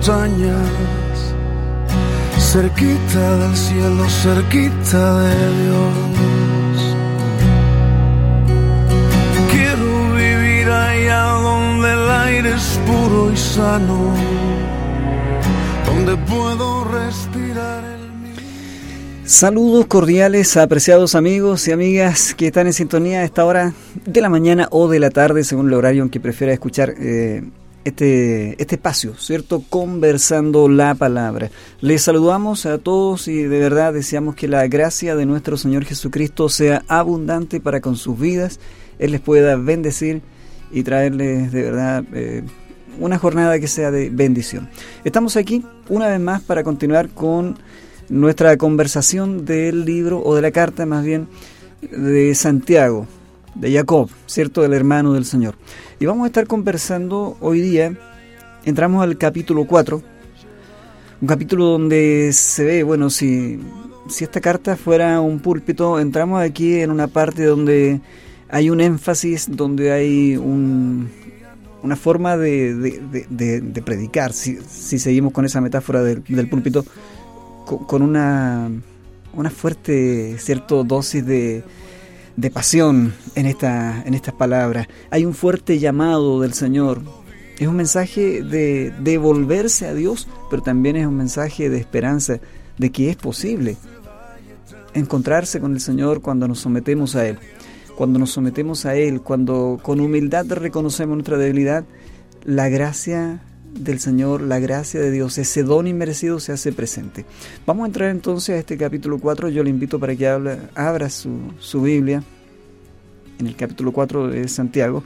[0.00, 1.34] montañas,
[2.38, 6.96] cerquita del cielo, cerquita de Dios.
[9.50, 14.14] Quiero vivir allá donde el aire es puro y sano,
[15.84, 17.84] donde puedo respirar.
[19.24, 23.74] Saludos cordiales apreciados amigos y amigas que están en sintonía a esta hora
[24.06, 27.42] de la mañana o de la tarde, según el horario en que prefiera escuchar eh,
[27.84, 29.62] este, este espacio, ¿cierto?
[29.68, 31.50] Conversando la palabra.
[31.80, 36.48] Les saludamos a todos y de verdad deseamos que la gracia de nuestro Señor Jesucristo
[36.48, 38.60] sea abundante para con sus vidas,
[38.98, 40.22] Él les pueda bendecir
[40.70, 42.42] y traerles de verdad eh,
[42.98, 44.68] una jornada que sea de bendición.
[45.04, 47.58] Estamos aquí una vez más para continuar con
[48.08, 51.28] nuestra conversación del libro, o de la carta más bien,
[51.80, 53.06] de Santiago,
[53.54, 54.62] de Jacob, ¿cierto?
[54.62, 55.56] Del hermano del Señor.
[55.98, 57.94] Y vamos a estar conversando hoy día,
[58.64, 60.02] entramos al capítulo 4,
[61.20, 63.60] un capítulo donde se ve, bueno, si,
[64.08, 68.00] si esta carta fuera un púlpito, entramos aquí en una parte donde
[68.48, 71.10] hay un énfasis, donde hay un,
[71.82, 76.84] una forma de, predicar, si, si, seguimos con esa metáfora del, del púlpito,
[77.64, 78.70] con una,
[79.34, 81.62] una fuerte cierto dosis de,
[82.36, 84.88] de pasión en, esta, en estas palabras.
[85.10, 87.02] Hay un fuerte llamado del Señor.
[87.58, 92.40] Es un mensaje de, de volverse a Dios, pero también es un mensaje de esperanza,
[92.78, 93.76] de que es posible
[94.94, 97.38] encontrarse con el Señor cuando nos sometemos a Él.
[97.96, 101.84] Cuando nos sometemos a Él, cuando con humildad reconocemos nuestra debilidad,
[102.44, 103.42] la gracia
[103.74, 107.24] del Señor, la gracia de Dios, ese don inmerecido se hace presente.
[107.66, 109.48] Vamos a entrar entonces a este capítulo 4.
[109.48, 112.22] Yo le invito para que abra su, Biblia
[113.38, 115.02] en el capítulo 4 de Santiago.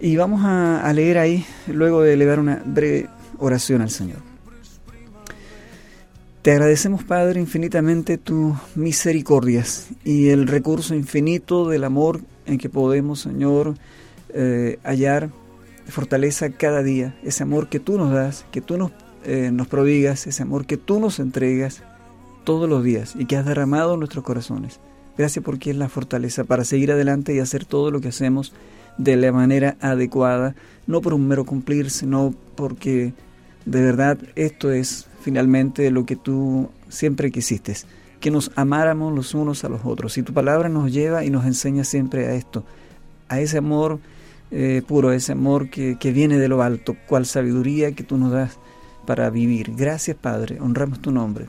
[0.00, 4.18] Y vamos a, a leer ahí, luego de elevar una breve oración al Señor.
[6.42, 13.20] Te agradecemos, Padre, infinitamente tus misericordias y el recurso infinito del amor en que podemos,
[13.20, 13.74] Señor,
[14.30, 15.28] eh, hallar
[15.90, 18.92] fortaleza cada día, ese amor que tú nos das, que tú nos,
[19.24, 21.82] eh, nos prodigas, ese amor que tú nos entregas
[22.44, 24.80] todos los días y que has derramado en nuestros corazones.
[25.16, 28.52] Gracias porque es la fortaleza para seguir adelante y hacer todo lo que hacemos
[28.96, 30.54] de la manera adecuada,
[30.86, 33.12] no por un mero cumplir, sino porque
[33.64, 37.74] de verdad esto es finalmente lo que tú siempre quisiste,
[38.20, 40.16] que nos amáramos los unos a los otros.
[40.18, 42.64] Y tu palabra nos lleva y nos enseña siempre a esto,
[43.28, 44.00] a ese amor
[44.50, 48.32] eh, puro, ese amor que, que viene de lo alto, cual sabiduría que tú nos
[48.32, 48.58] das
[49.06, 49.72] para vivir.
[49.76, 51.46] Gracias Padre, honramos tu nombre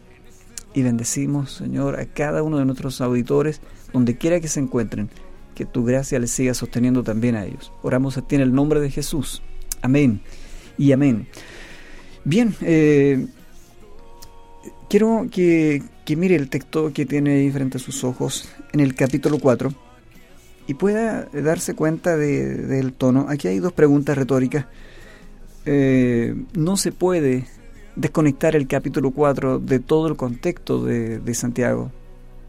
[0.73, 3.61] y bendecimos Señor a cada uno de nuestros auditores,
[3.93, 5.09] donde quiera que se encuentren,
[5.55, 7.71] que tu gracia les siga sosteniendo también a ellos.
[7.81, 9.41] Oramos a ti en el nombre de Jesús.
[9.81, 10.21] Amén
[10.77, 11.27] y amén.
[12.23, 13.27] Bien, eh,
[14.89, 18.93] quiero que, que mire el texto que tiene ahí frente a sus ojos en el
[18.95, 19.73] capítulo 4
[20.71, 23.25] y pueda darse cuenta del tono.
[23.27, 24.67] Aquí hay dos preguntas retóricas.
[25.65, 27.45] Eh, no se puede
[27.97, 31.91] desconectar el capítulo 4 de todo el contexto de, Santiago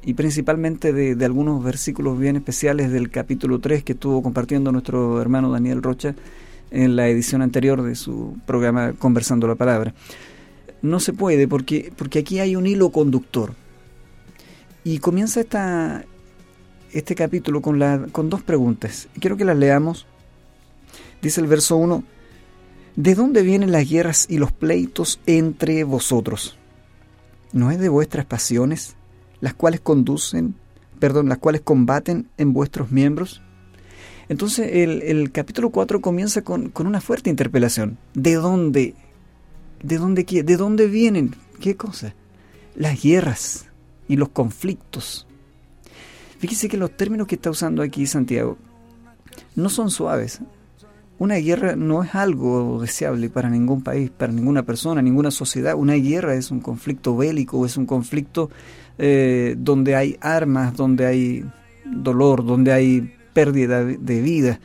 [0.05, 5.51] y principalmente de, algunos versículos bien especiales del capítulo 3 que estuvo compartiendo nuestro hermano
[5.51, 6.15] Daniel Rocha
[6.71, 9.95] en la edición anterior de su programa Conversando la Palabra.
[10.81, 13.55] No se puede porque, porque aquí hay un hilo conductor.
[14.85, 16.05] Y comienza esta,
[16.93, 19.09] este capítulo con, la, con dos preguntas.
[19.19, 20.07] Quiero que las leamos.
[21.21, 22.05] Dice el verso 1,
[22.97, 26.59] ¿de dónde vienen las guerras y los pleitos entre vosotros?
[27.53, 28.97] ¿No es de vuestras pasiones,
[29.41, 30.55] las cuales conducen,
[30.99, 33.43] perdón, las cuales combaten en vuestros miembros?
[34.29, 37.99] Entonces el, el capítulo 4 comienza con, con, una fuerte interpelación.
[38.15, 38.95] ¿De dónde?
[39.83, 41.35] ¿De dónde, ¿De dónde vienen?
[41.61, 42.15] ¿Qué cosa?
[42.75, 43.67] Las guerras
[44.09, 45.27] y los conflictos
[46.43, 48.59] Fíjese que los términos que está usando aquí Santiago
[49.55, 50.41] no son suaves.
[51.21, 55.77] Una guerra no es algo deseable para ningún país, para ninguna persona, ninguna sociedad.
[55.77, 58.51] Una guerra es un conflicto bélico, es un conflicto
[58.99, 61.45] eh, donde hay armas, donde hay
[61.85, 64.59] dolor, donde hay pérdida de vida.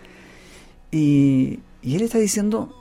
[0.89, 2.73] Y, él está diciendo,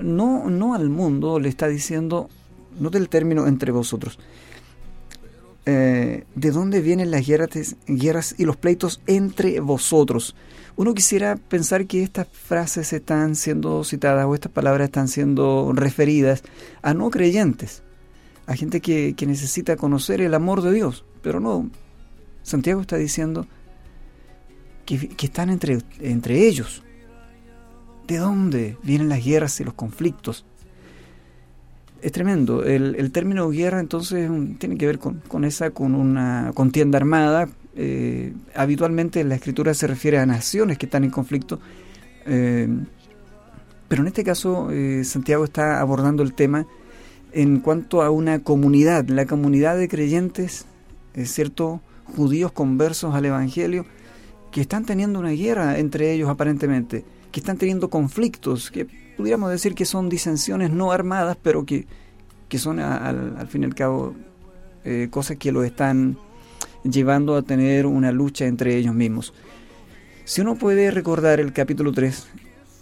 [0.00, 2.30] no, no al mundo, le está diciendo,
[2.78, 4.20] no del término entre vosotros,
[5.72, 10.34] eh, de dónde vienen las guerras, y los pleitos entre vosotros.
[10.74, 16.42] Uno quisiera pensar que estas frases están siendo citadas o estas palabras están siendo referidas
[16.82, 17.84] a no creyentes,
[18.46, 21.70] a gente que, necesita conocer el amor de Dios, pero no.
[22.42, 23.46] Santiago está diciendo
[24.84, 26.82] que, están entre, entre ellos.
[28.08, 30.44] ¿De dónde vienen las guerras y los conflictos?
[32.02, 32.64] Es tremendo.
[32.64, 37.48] El, término guerra entonces tiene que ver con, esa, con una contienda armada.
[37.76, 41.60] Eh, habitualmente la escritura se refiere a naciones que están en conflicto.
[42.26, 42.68] Eh,
[43.88, 46.66] pero en este caso eh, Santiago está abordando el tema
[47.32, 50.66] en cuanto a una comunidad, la comunidad de creyentes,
[51.14, 51.80] es cierto,
[52.16, 53.86] judíos conversos al Evangelio,
[54.50, 58.86] que están teniendo una guerra entre ellos aparentemente que están teniendo conflictos, que
[59.20, 61.86] pudiéramos decir que son disensiones no armadas, pero que,
[62.56, 64.14] son al, fin y al cabo
[64.82, 66.16] eh, cosas que lo están
[66.84, 69.34] llevando a tener una lucha entre ellos mismos.
[70.24, 72.28] Si uno puede recordar el capítulo 3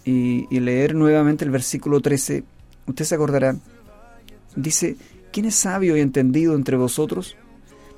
[0.05, 2.45] y, y leer nuevamente el versículo 13,
[2.87, 3.57] usted se acordará,
[4.55, 4.95] dice,
[5.33, 7.35] ¿quién es sabio y entendido entre vosotros?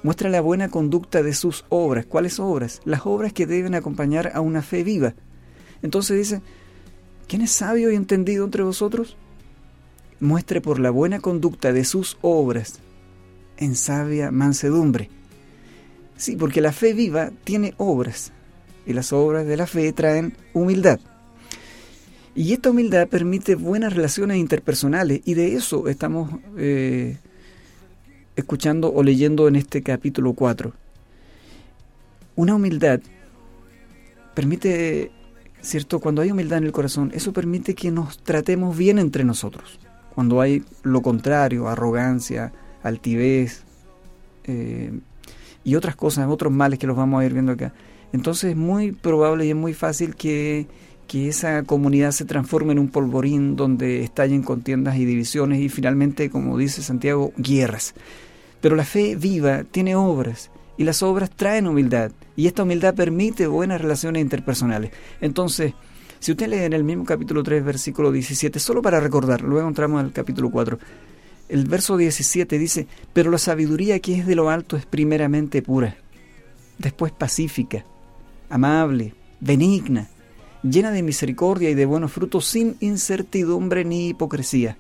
[0.02, 2.08] Muestra la buena conducta de sus obras.
[2.08, 2.82] ¿Cuáles obras?
[2.86, 5.14] Las obras que deben acompañar a una fe viva.
[5.84, 6.42] Entonces dice,
[7.32, 9.16] ¿quién es sabio y entendido entre vosotros?
[10.20, 12.80] Muestre por la buena conducta de sus obras
[13.56, 15.10] en sabia mansedumbre.
[16.18, 18.34] Sí, porque la fe viva tiene obras
[18.86, 21.00] y las obras de la fe traen humildad.
[22.36, 27.18] Y esta humildad permite buenas relaciones interpersonales y de eso estamos eh,
[28.36, 30.74] escuchando o leyendo en este capítulo 4.
[32.36, 33.00] Una humildad
[34.36, 35.12] permite
[35.62, 36.00] ¿cierto?
[36.00, 39.80] Cuando hay humildad en el corazón, eso permite que nos tratemos bien entre nosotros.
[40.16, 42.52] Cuando hay lo contrario, arrogancia,
[42.84, 43.64] altivez
[44.44, 44.92] eh,
[45.64, 47.74] y otras cosas, otros males que los vamos a ir viendo acá,
[48.12, 50.68] entonces es muy probable y es muy fácil que,
[51.08, 56.30] que esa comunidad se transforme en un polvorín donde estallen contiendas y divisiones y finalmente,
[56.30, 57.94] como dice Santiago, guerras.
[58.60, 63.46] Pero la fe viva tiene obras y las obras traen humildad y esta humildad permite
[63.46, 64.90] buenas relaciones interpersonales.
[65.22, 65.76] Entonces,
[66.18, 70.04] si usted lee en el mismo capítulo 3, versículo 17, solo para recordar, luego entramos
[70.04, 70.80] al capítulo 4,
[71.50, 75.98] el verso 17 dice, pero la sabiduría que es de lo alto es primeramente pura,
[76.80, 77.86] después pacífica,
[78.50, 80.10] amable, benigna,
[80.64, 84.78] llena de misericordia y de buenos frutos, sin incertidumbre ni hipocresía.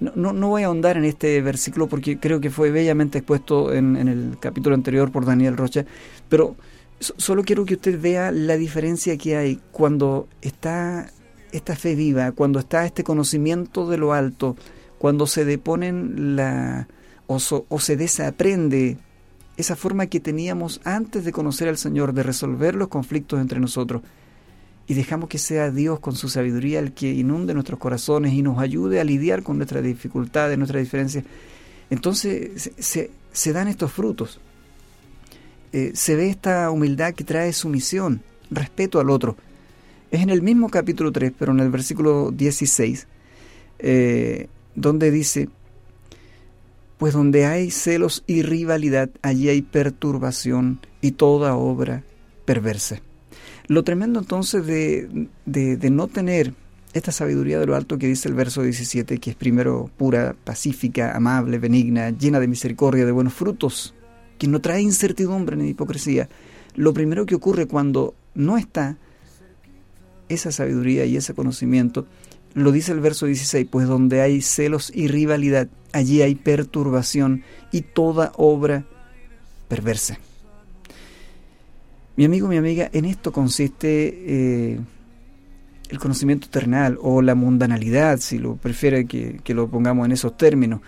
[0.00, 3.96] No, no, voy a ahondar en este versículo porque creo que fue bellamente expuesto en,
[3.96, 5.84] el capítulo anterior por Daniel Rocha,
[6.30, 6.56] pero
[6.98, 11.10] solo quiero que usted vea la diferencia que hay cuando está
[11.52, 14.56] esta fe viva, cuando está este conocimiento de lo alto,
[14.98, 16.88] cuando se deponen la
[17.26, 17.38] o,
[17.68, 18.96] o se desaprende
[19.58, 24.00] esa forma que teníamos antes de conocer al Señor, de resolver los conflictos entre nosotros
[24.90, 28.58] y dejamos que sea Dios con su sabiduría el que inunde nuestros corazones y nos
[28.58, 31.22] ayude a lidiar con nuestras dificultades, nuestras diferencias,
[31.90, 34.40] entonces se, dan estos frutos.
[35.72, 38.20] Eh, se ve esta humildad que trae sumisión,
[38.50, 39.36] respeto al otro.
[40.10, 43.06] Es en el mismo capítulo 3, pero en el versículo 16,
[43.78, 45.48] eh, donde dice,
[46.98, 52.02] pues donde hay celos y rivalidad, allí hay perturbación y toda obra
[52.44, 53.00] perversa.
[53.70, 56.54] Lo tremendo entonces de, de, no tener
[56.92, 61.14] esta sabiduría de lo alto que dice el verso 17, que es primero pura, pacífica,
[61.14, 63.94] amable, benigna, llena de misericordia, de buenos frutos,
[64.38, 66.28] que no trae incertidumbre ni hipocresía.
[66.74, 68.96] Lo primero que ocurre cuando no está
[70.28, 72.08] esa sabiduría y ese conocimiento,
[72.54, 77.82] lo dice el verso 16, pues donde hay celos y rivalidad, allí hay perturbación y
[77.82, 78.84] toda obra
[79.68, 80.18] perversa.
[82.20, 83.88] Mi amigo, mi amiga, en esto consiste
[84.74, 84.78] eh,
[85.88, 90.82] el conocimiento terrenal o la mundanalidad, si lo prefiere que, lo pongamos en esos términos.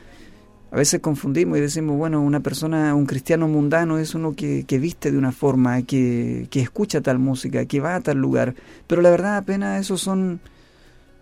[0.70, 5.10] A veces confundimos y decimos, bueno, una persona, un cristiano mundano es uno que, viste
[5.10, 8.54] de una forma, que, escucha tal música, que va a tal lugar,
[8.86, 10.38] pero la verdad apenas esos son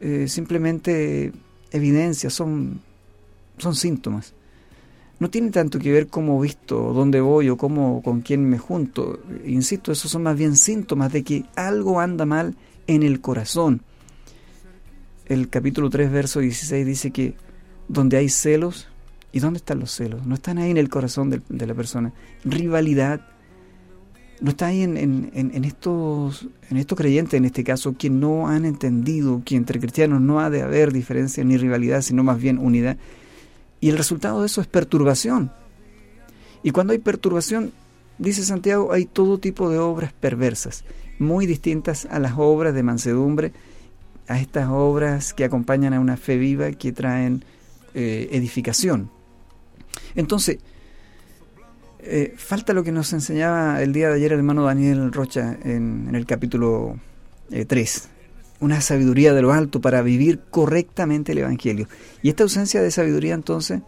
[0.01, 1.31] eh, simplemente
[1.71, 2.81] evidencias, son,
[3.59, 4.35] son síntomas
[5.21, 9.21] no tiene tanto que ver cómo visto, dónde voy o cómo, con quién me junto.
[9.45, 13.83] Insisto, esos son más bien síntomas de que algo anda mal en el corazón.
[15.27, 17.35] El capítulo 3, verso 16 dice que
[17.87, 18.89] donde hay celos,
[19.31, 20.25] ¿y dónde están los celos?
[20.25, 22.15] No están ahí en el corazón de, la persona.
[22.43, 23.21] Rivalidad,
[24.41, 29.43] no está ahí en, estos, en estos creyentes, en este caso, que no han entendido
[29.45, 32.97] que entre cristianos no ha de haber diferencia ni rivalidad, sino más bien unidad.
[33.81, 35.51] Y el resultado de eso es perturbación.
[36.63, 37.73] Y cuando hay perturbación,
[38.19, 40.85] dice Santiago, hay todo tipo de obras perversas,
[41.19, 43.53] muy distintas a las obras de mansedumbre,
[44.29, 47.45] a estas obras que acompañan a una fe viva que traen
[47.95, 49.11] eh, edificación.
[50.15, 50.59] Entonces,
[52.01, 56.15] eh, falta lo que nos enseñaba el día de ayer el hermano Daniel Rocha en,
[56.15, 56.99] el capítulo
[57.67, 58.09] 3.
[58.61, 61.89] Una sabiduría de lo alto para vivir correctamente el Evangelio.
[62.23, 63.81] Y esta ausencia de sabiduría entonces,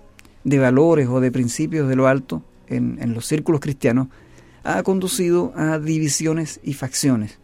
[0.45, 4.09] de valores o de principios de lo alto en, en los círculos cristianos,
[4.65, 7.39] ha conducido a divisiones y facciones.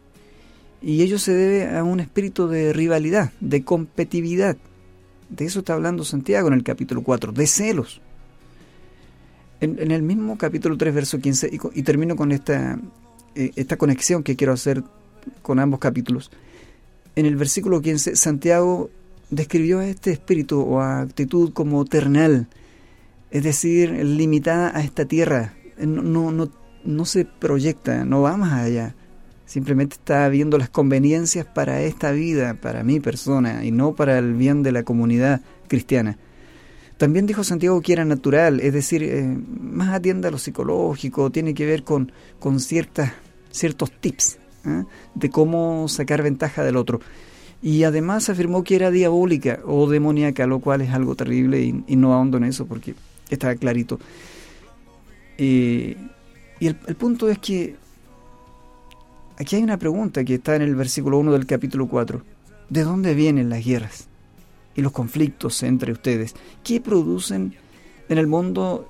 [0.81, 4.57] Y ello se debe a un espíritu de rivalidad, de competitividad.
[5.29, 8.01] De eso está hablando Santiago en el capítulo 4, de celos.
[9.61, 12.79] En, el mismo capítulo 3, verso 15, y, termino con esta,
[13.35, 14.85] eh, esta conexión que quiero hacer
[15.43, 16.31] con ambos capítulos.
[17.19, 18.91] En el versículo 15, Santiago
[19.29, 22.47] describió a este espíritu o actitud como terrenal,
[23.33, 25.55] es decir, limitada a esta tierra.
[25.79, 26.49] No, no,
[26.85, 28.95] no se proyecta, no va más allá.
[29.47, 34.35] Simplemente está viendo las conveniencias para esta vida, para mi persona, y no para el
[34.35, 36.19] bien de la comunidad cristiana.
[36.99, 39.25] También dijo Santiago que era natural, es decir, eh,
[39.61, 43.11] más atiende a lo psicológico, tiene que ver con, con ciertas,
[43.51, 44.85] ciertos tips ¿eh?
[45.15, 47.01] de cómo sacar ventaja del otro.
[47.61, 52.15] Y además afirmó que era diabólica o demoníaca, lo cual es algo terrible y, no
[52.15, 52.95] ahondo en eso porque
[53.31, 53.99] está clarito.
[55.39, 55.97] Eh,
[56.61, 57.77] y el, el punto es que
[59.39, 62.23] Aquí hay una pregunta que está en el versículo 1 del capítulo 4.
[62.71, 64.09] ¿De dónde vienen las guerras
[64.75, 66.35] y los conflictos entre ustedes?
[66.65, 67.55] ¿Qué producen
[68.09, 68.89] en el mundo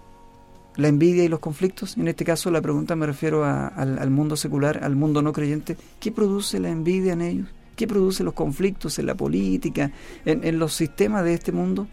[0.79, 1.99] la envidia y los conflictos?
[1.99, 5.77] En este caso la pregunta me refiero al, mundo secular, al mundo no creyente.
[6.01, 7.49] ¿Qué produce la envidia en ellos?
[7.77, 9.93] ¿Qué produce los conflictos en la política,
[10.25, 11.87] en, los sistemas de este mundo?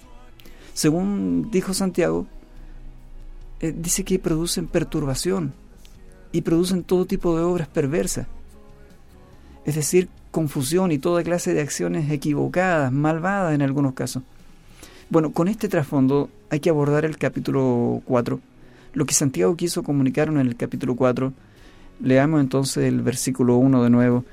[0.74, 2.28] Según dijo Santiago,
[3.60, 5.54] eh, dice que producen perturbación
[6.32, 8.28] y producen todo tipo de obras perversas
[9.66, 14.24] es decir, confusión y toda clase de acciones equivocadas, malvadas en algunos casos.
[15.10, 18.40] Bueno, con este trasfondo hay que abordar el capítulo 4.
[18.96, 21.34] Lo que Santiago quiso comunicar en el capítulo 4,
[22.02, 24.24] leamos entonces el versículo 1 de nuevo.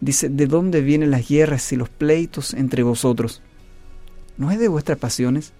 [0.00, 3.40] Dice, ¿de dónde vienen las guerras y los pleitos entre vosotros?
[4.36, 5.54] ¿No es de vuestras pasiones,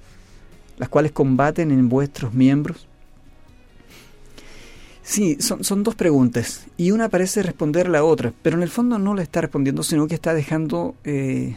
[0.77, 2.87] las cuales combaten en vuestros miembros?
[5.03, 8.99] Sí, son, son, dos preguntas y una parece responder la otra, pero en el fondo
[8.99, 11.57] no la está respondiendo, sino que está dejando eh,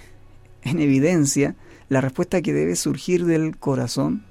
[0.63, 1.55] en evidencia
[1.89, 4.23] la respuesta que debe surgir del corazón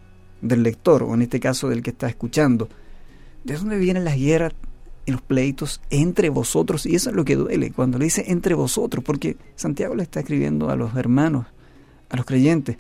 [0.43, 2.69] del lector, o en este caso del que está escuchando.
[3.45, 4.53] ¿De dónde vienen las guerras
[5.07, 6.85] y los pleitos entre vosotros?
[6.85, 10.21] Y eso es lo que duele cuando le dice entre vosotros, porque Santiago le está
[10.21, 11.47] escribiendo a los hermanos,
[12.11, 12.77] a los creyentes.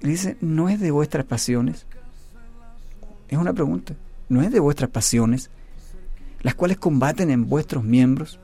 [0.00, 1.86] Le dice, ¿no es de vuestras pasiones?
[3.28, 3.96] Es una pregunta
[4.30, 5.50] no es de vuestras pasiones,
[6.40, 8.38] las cuales combaten en vuestros miembros.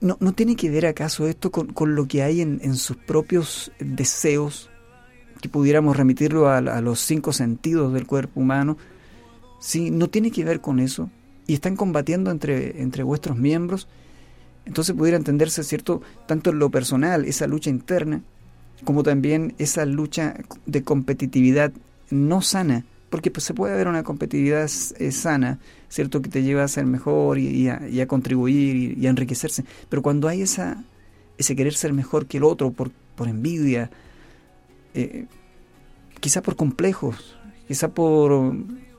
[0.00, 4.70] ¿No, no tiene que ver acaso esto con, lo que hay en, sus propios deseos,
[5.40, 8.76] que pudiéramos remitirlo a, los cinco sentidos del cuerpo humano?
[9.60, 11.10] Sí, no tiene que ver con eso.
[11.46, 13.88] Y están combatiendo entre, entre vuestros miembros.
[14.66, 16.02] Entonces pudiera entenderse, ¿cierto?
[16.26, 18.22] Tanto en lo personal, esa lucha interna,
[18.84, 20.36] como también esa lucha
[20.66, 21.72] de competitividad
[22.10, 26.20] no sana porque pues, se puede ver una competitividad eh, sana, ¿cierto?
[26.20, 29.64] Que te lleva a ser mejor y, a, contribuir y, a enriquecerse.
[29.88, 30.82] Pero cuando hay esa,
[31.38, 33.88] ese querer ser mejor que el otro por, por envidia,
[34.94, 35.26] eh,
[36.20, 37.36] quizá por complejos,
[37.68, 38.54] quizá por,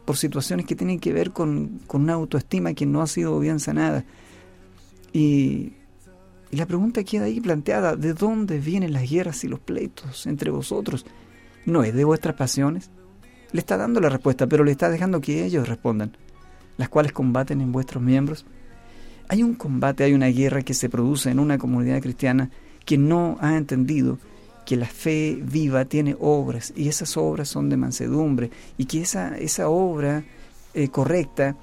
[0.05, 3.59] por situaciones que tienen que ver con, con una autoestima que no ha sido bien
[3.59, 4.05] sanada.
[5.13, 5.73] Y,
[6.51, 10.51] y la pregunta queda ahí planteada, ¿de dónde vienen las guerras y los pleitos entre
[10.51, 11.05] vosotros?
[11.65, 12.91] ¿No es de vuestras pasiones?
[13.51, 16.15] Le está dando la respuesta, pero le está dejando que ellos respondan,
[16.77, 18.45] las cuales combaten en vuestros miembros.
[19.27, 22.51] Hay un combate, hay una guerra que se produce en una comunidad cristiana
[22.85, 24.19] que no ha entendido
[24.65, 29.37] que la fe viva tiene obras y esas obras son de mansedumbre y que esa,
[29.37, 30.23] esa obra
[30.73, 31.55] eh, correcta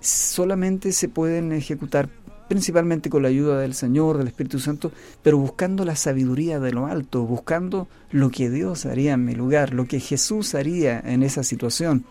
[0.00, 2.08] solamente se pueden ejecutar
[2.48, 6.86] principalmente con la ayuda del Señor, del Espíritu Santo, pero buscando la sabiduría de lo
[6.86, 11.42] alto, buscando lo que Dios haría en mi lugar, lo que Jesús haría en esa
[11.42, 12.04] situación.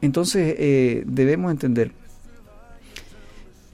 [0.00, 1.92] Entonces eh, debemos entender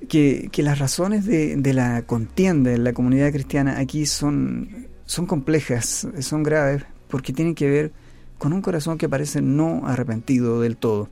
[0.08, 6.06] que, las razones de, de, la contienda en la comunidad cristiana aquí son, son complejas,
[6.20, 7.92] son graves, porque tienen que ver
[8.36, 11.08] con un corazón que parece no arrepentido del todo.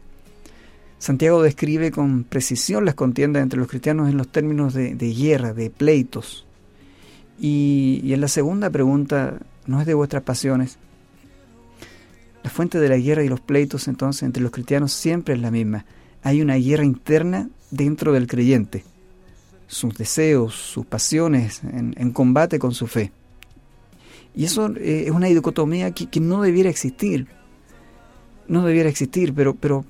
[0.98, 5.70] Santiago describe con precisión las contiendas entre los cristianos en los términos de, guerra, de
[5.70, 6.46] pleitos.
[7.40, 10.76] Y, en la segunda pregunta, ¿no es de vuestras pasiones?
[12.44, 15.50] La fuente de la guerra y los pleitos entonces entre los cristianos siempre es la
[15.50, 15.86] misma.
[16.22, 18.84] Hay una guerra interna dentro del creyente.
[19.68, 23.10] Sus deseos, sus pasiones en, combate con su fe.
[24.34, 27.26] Y eso eh, es una dicotomía que, que, no debiera existir.
[28.48, 29.84] No debiera existir, pero, pero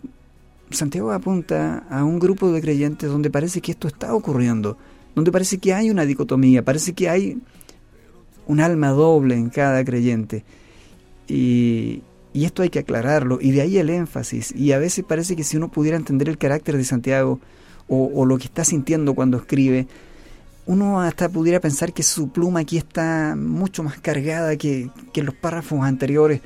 [0.70, 4.76] Santiago apunta a un grupo de creyentes donde parece que esto está ocurriendo.
[5.14, 7.38] donde parece que hay una dicotomía, parece que hay
[8.46, 10.44] un alma doble en cada creyente.
[11.28, 12.02] Y,
[12.34, 14.54] esto hay que aclararlo, y de ahí el énfasis.
[14.54, 17.40] Y a veces parece que si uno pudiera entender el carácter de Santiago
[17.88, 19.86] o, lo que está sintiendo cuando escribe,
[20.66, 25.34] uno hasta pudiera pensar que su pluma aquí está mucho más cargada que, que los
[25.34, 26.40] párrafos anteriores.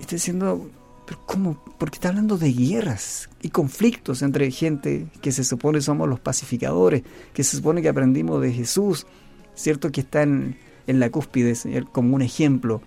[0.00, 0.68] Está diciendo,
[1.06, 1.62] pero ¿cómo?
[1.78, 7.02] Porque está hablando de guerras y conflictos entre gente que se supone somos los pacificadores,
[7.32, 9.06] que se supone que aprendimos de Jesús,
[9.54, 9.92] ¿cierto?
[9.92, 10.56] Que está en,
[10.86, 11.54] la cúspide
[11.92, 12.82] como un ejemplo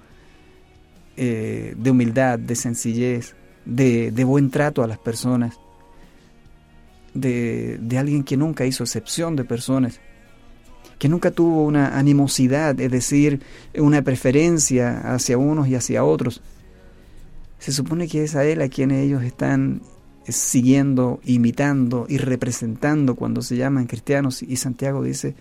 [1.16, 3.34] eh, de humildad, de sencillez,
[3.66, 5.58] de, buen trato a las personas,
[7.14, 10.02] de, de alguien que nunca hizo excepción de personas
[10.98, 13.42] que nunca tuvo una animosidad, es decir,
[13.78, 16.42] una preferencia hacia unos y hacia otros,
[17.60, 19.82] se supone que es a Él a quien ellos están
[20.28, 24.44] siguiendo, imitando y representando cuando se llaman cristianos.
[24.44, 25.36] Y Santiago dice,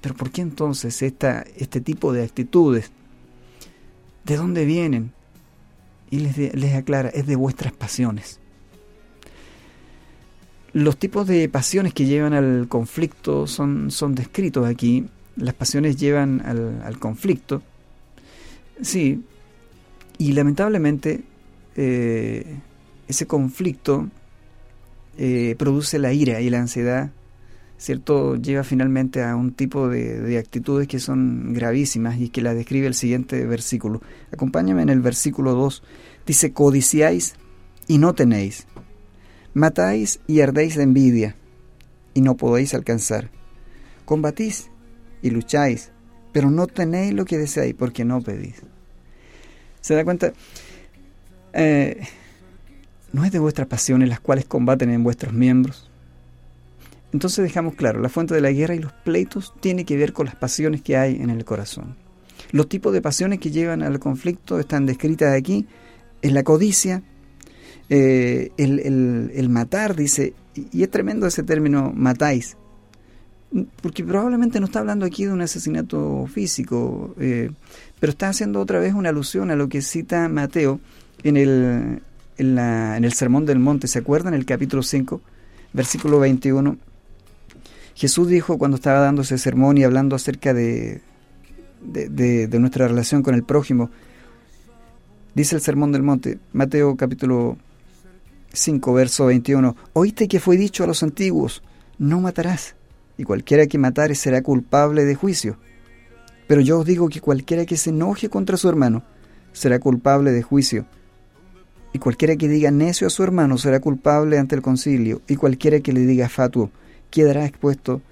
[0.00, 2.90] pero ¿por qué entonces esta, este tipo de actitudes?
[4.24, 5.12] ¿De dónde vienen?
[6.10, 8.40] Y les, les aclara, es de vuestras pasiones.
[10.74, 15.06] Los tipos de pasiones que llevan al conflicto son, son descritos aquí.
[15.36, 17.62] Las pasiones llevan al, conflicto.
[18.82, 19.22] Sí,
[20.18, 21.22] y lamentablemente
[21.76, 22.58] eh,
[23.06, 24.08] ese conflicto
[25.16, 27.12] eh, produce la ira y la ansiedad,
[27.78, 28.34] ¿cierto?
[28.34, 32.94] Lleva finalmente a un tipo de, actitudes que son gravísimas y que la describe el
[32.94, 34.02] siguiente versículo.
[34.32, 35.84] Acompáñame en el versículo 2.
[36.26, 37.36] Dice, codiciáis
[37.86, 38.66] y no tenéis.
[39.54, 41.36] Matáis y ardéis de envidia
[42.12, 43.30] y no podéis alcanzar.
[44.04, 44.70] Combatís
[45.22, 45.92] y lucháis,
[46.32, 48.56] pero no tenéis lo que deseáis porque no pedís.
[49.80, 50.32] ¿Se da cuenta?
[51.52, 52.00] Eh,
[53.12, 55.88] no es de vuestras pasiones las cuales combaten en vuestros miembros.
[57.12, 60.26] Entonces dejamos claro, la fuente de la guerra y los pleitos tiene que ver con
[60.26, 61.96] las pasiones que hay en el corazón.
[62.50, 65.66] Los tipos de pasiones que llevan al conflicto están descritas aquí.
[66.22, 67.04] Es la codicia,
[67.88, 72.56] eh, el, matar, dice, y es tremendo ese término, matáis,
[73.82, 77.50] porque probablemente no está hablando aquí de un asesinato físico, eh,
[78.00, 80.80] pero está haciendo otra vez una alusión a lo que cita Mateo
[81.22, 82.02] en el,
[82.38, 84.34] en, la, en el Sermón del Monte, ¿se acuerdan?
[84.34, 85.20] En el capítulo 5,
[85.72, 86.76] versículo 21.
[87.94, 91.00] Jesús dijo cuando estaba dando ese sermón y hablando acerca de,
[91.80, 93.90] de, nuestra relación con el prójimo,
[95.34, 97.56] dice el Sermón del Monte, Mateo capítulo
[98.54, 101.62] 5, verso 21, oíste que fue dicho a los antiguos,
[101.98, 102.76] no matarás,
[103.18, 105.58] y cualquiera que matare será culpable de juicio.
[106.46, 109.02] Pero yo os digo que cualquiera que se enoje contra su hermano
[109.52, 110.86] será culpable de juicio
[111.94, 115.78] y cualquiera que diga necio a su hermano será culpable ante el concilio, y cualquiera
[115.78, 116.70] que le diga fatuo
[117.08, 118.02] quedará expuesto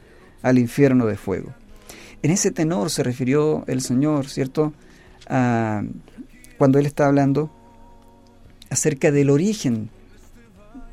[0.40, 1.52] al infierno de fuego.
[2.22, 4.72] En ese tenor se refirió el Señor, ¿cierto?
[6.58, 7.50] cuando Él está hablando
[8.70, 9.90] acerca del origen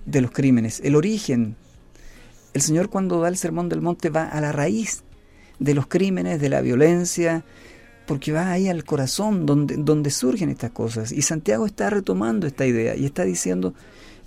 [0.05, 1.55] de los crímenes, el origen.
[2.53, 5.03] El Señor cuando da el sermón del monte va a la raíz
[5.59, 7.43] de los crímenes, de la violencia,
[8.07, 11.11] porque va ahí al corazón donde, donde surgen estas cosas.
[11.11, 13.73] Y Santiago está retomando esta idea y está diciendo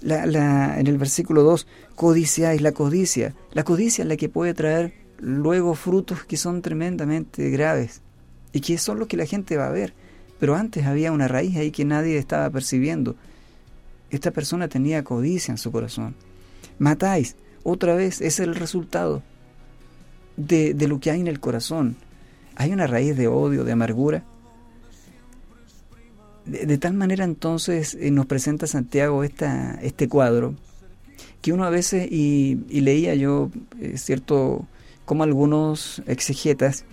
[0.03, 3.35] la, en el versículo 2, codiciáis la codicia.
[3.53, 8.03] La codicia es la que puede traer luego frutos que son tremendamente graves
[8.53, 9.95] y que son los que la gente va a ver.
[10.39, 13.17] Pero antes había una raíz ahí que nadie estaba percibiendo.
[14.13, 16.15] Esta persona tenía codicia en su corazón.
[16.79, 19.25] Matáis, otra vez, es el resultado
[20.37, 21.97] de, de lo que hay en el corazón
[22.57, 24.25] hay una raíz de odio, de amargura.
[26.45, 30.57] De, tal manera entonces eh, nos presenta Santiago esta, este cuadro
[31.41, 34.67] que uno a veces, y, leía yo, eh, cierto,
[35.05, 36.85] como algunos exegetas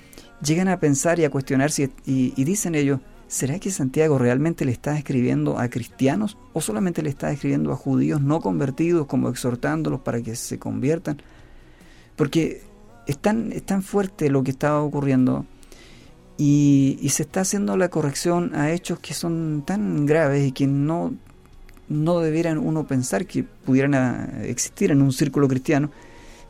[0.44, 4.72] llegan a pensar y a cuestionarse y, y dicen ellos, ¿será que Santiago realmente le
[4.72, 10.02] está escribiendo a cristianos o solamente le está escribiendo a judíos no convertidos como exhortándolos
[10.02, 11.22] para que se conviertan?
[12.16, 12.64] Porque
[13.06, 15.46] es tan, fuerte lo que estaba ocurriendo
[16.38, 21.14] y, se está haciendo la corrección a hechos que son tan graves y que no,
[21.88, 25.92] no debieran uno pensar que pudieran existir en un círculo cristiano,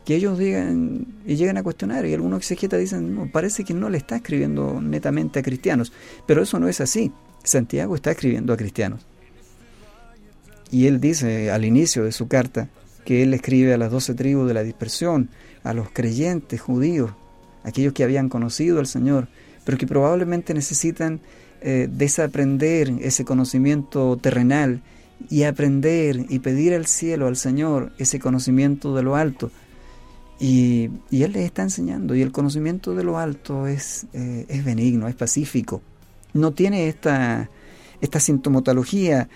[0.04, 3.90] que ellos digan y llegan a cuestionar y algunos exegetas dicen, no, parece que no
[3.90, 5.92] le está escribiendo netamente a cristianos,
[6.26, 7.12] pero eso no es así.
[7.42, 9.06] Santiago está escribiendo a cristianos.
[10.70, 12.68] Y él dice al inicio de su carta
[13.04, 15.30] que él escribe a las doce tribus de la dispersión,
[15.64, 17.10] a los creyentes judíos,
[17.64, 19.28] aquellos que habían conocido al Señor,
[19.64, 21.20] pero que probablemente necesitan
[21.60, 24.80] eh, desaprender ese conocimiento terrenal
[25.28, 29.50] y aprender y pedir al cielo, al Señor, ese conocimiento de lo alto.
[30.40, 35.14] Y, Él les está enseñando, y el conocimiento de lo alto es, eh, benigno, es
[35.14, 35.82] pacífico.
[36.32, 37.50] No tiene esta,
[38.18, 39.28] sintomatología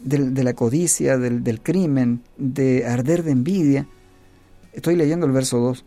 [0.00, 3.86] de la codicia, del, crimen, de arder de envidia.
[4.72, 5.84] Estoy leyendo el verso 2.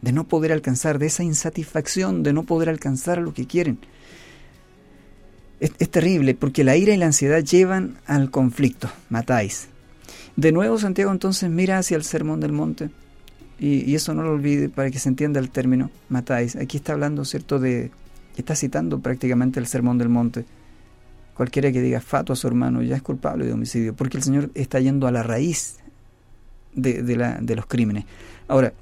[0.00, 3.78] De no poder alcanzar, de esa insatisfacción, de no poder alcanzar lo que quieren.
[5.60, 8.88] Es, es terrible porque la ira y la ansiedad llevan al conflicto.
[9.10, 9.68] Matáis.
[10.36, 12.90] De nuevo Santiago entonces mira hacia el sermón del monte
[13.58, 16.56] y, eso no lo olvide para que se entienda el término matáis.
[16.56, 17.90] Aquí está hablando, ¿cierto?, de...
[18.36, 20.44] Está citando prácticamente el sermón del monte.
[21.34, 24.50] Cualquiera que diga fato a su hermano ya es culpable de homicidio, porque el Señor
[24.54, 25.78] está yendo a la raíz
[26.72, 28.04] de, la, de los crímenes.
[28.46, 28.72] Ahora,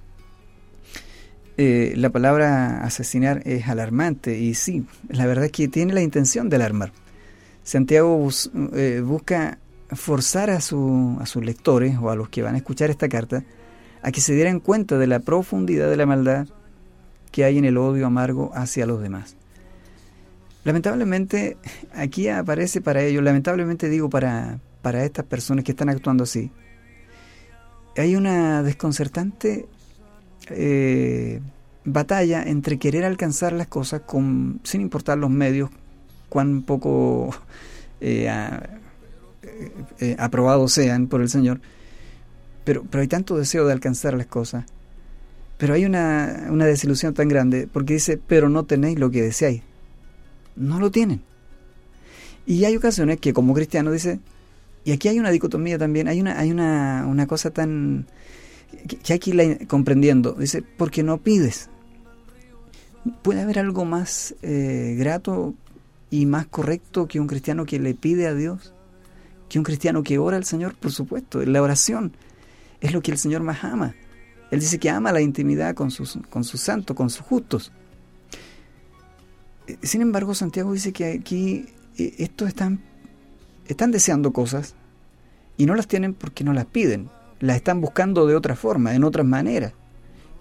[1.57, 6.51] eh, la palabra asesinar es alarmante y sí, la verdad es que tiene la intención
[6.51, 6.93] de alarmar.
[7.63, 8.29] Santiago
[8.75, 9.59] eh, busca
[9.91, 13.43] forzar a, su, a sus lectores o a los que van a escuchar esta carta
[14.07, 16.47] a que se dieran cuenta de la profundidad de la maldad
[17.33, 19.35] que hay en el odio amargo hacia los demás.
[20.63, 21.57] Lamentablemente,
[21.93, 26.53] aquí aparece para ellos, lamentablemente digo para, para estas personas que están actuando así,
[27.97, 29.67] hay una desconcertante
[30.51, 31.41] eh,
[31.85, 35.71] batalla entre querer alcanzar las cosas con, sin importar los medios,
[36.29, 37.31] cuán poco
[38.01, 38.31] eh,
[39.99, 41.61] eh, aprobados sean por el Señor,
[42.67, 44.65] pero, pero hay tanto deseo de alcanzar las cosas.
[45.57, 49.63] Pero hay una, una desilusión tan grande porque dice, pero no tenéis lo que deseáis.
[50.57, 51.23] No lo tienen.
[52.45, 54.19] Y hay ocasiones que como cristiano dice,
[54.85, 58.07] y aquí hay una dicotomía también, hay una, hay una, una cosa tan
[58.89, 60.33] que, hay que comprendiendo.
[60.33, 61.71] Dice, porque no pides.
[63.23, 65.55] ¿Puede haber algo más eh, grato
[66.11, 68.75] y más correcto que un cristiano que le pide a Dios?
[69.49, 70.75] ¿Que un cristiano que ora al Señor?
[70.75, 72.13] Por supuesto, la oración
[72.81, 73.95] es lo que el Señor más ama.
[74.51, 77.73] Él dice que ama la intimidad con sus, con sus santos, con sus justos.
[79.67, 81.67] Eh, sin embargo, Santiago dice que aquí
[81.99, 82.81] eh, estos están,
[83.67, 84.75] están deseando cosas
[85.57, 87.11] y no las tienen porque no las piden.
[87.41, 89.73] Las están buscando de otra forma, en otras maneras.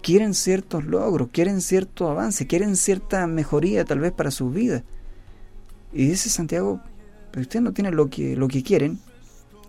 [0.02, 4.84] Quieren ciertos logros, quieren cierto avance, quieren cierta mejoría tal vez para su vida.
[5.92, 6.80] Y dice Santiago,
[7.32, 9.00] pero ustedes no tienen lo que, lo que quieren,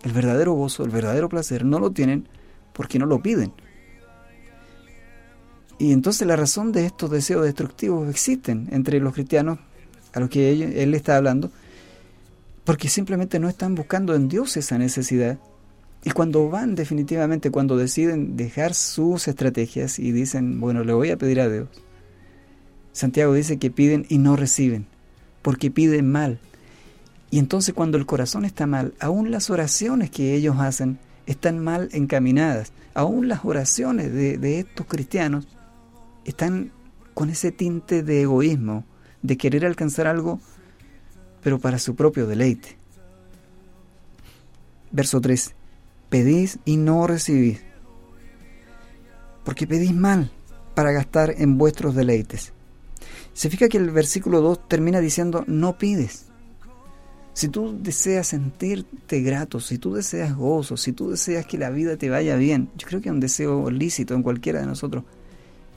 [0.04, 2.28] el verdadero gozo, el verdadero placer, no lo tienen
[2.78, 3.52] porque no lo piden.
[5.80, 9.58] Y entonces la razón de estos deseos destructivos existen entre los cristianos
[10.12, 11.50] a los que él, está hablando,
[12.62, 15.40] porque simplemente no están buscando en Dios esa necesidad.
[16.04, 21.18] Y cuando van definitivamente, cuando deciden dejar sus estrategias y dicen, bueno, le voy a
[21.18, 21.66] pedir a Dios,
[22.92, 24.86] Santiago dice que piden y no reciben,
[25.42, 26.38] porque piden mal.
[27.32, 31.90] Y entonces cuando el corazón está mal, aún las oraciones que ellos hacen están mal
[31.92, 32.72] encaminadas.
[32.94, 35.46] Aún las oraciones de, estos cristianos
[36.24, 36.72] están
[37.14, 38.84] con ese tinte de egoísmo,
[39.22, 40.40] de querer alcanzar algo,
[41.42, 42.78] pero para su propio deleite.
[44.90, 45.54] Verso 3.
[46.08, 47.60] Pedís y no recibís,
[49.44, 50.32] porque pedís mal
[50.74, 52.54] para gastar en vuestros deleites.
[53.34, 56.27] Se fija que el versículo 2 termina diciendo no pides.
[57.38, 61.96] Si tú deseas sentirte grato, si tú deseas gozo, si tú deseas que la vida
[61.96, 65.04] te vaya bien, yo creo que es un deseo lícito en cualquiera de nosotros.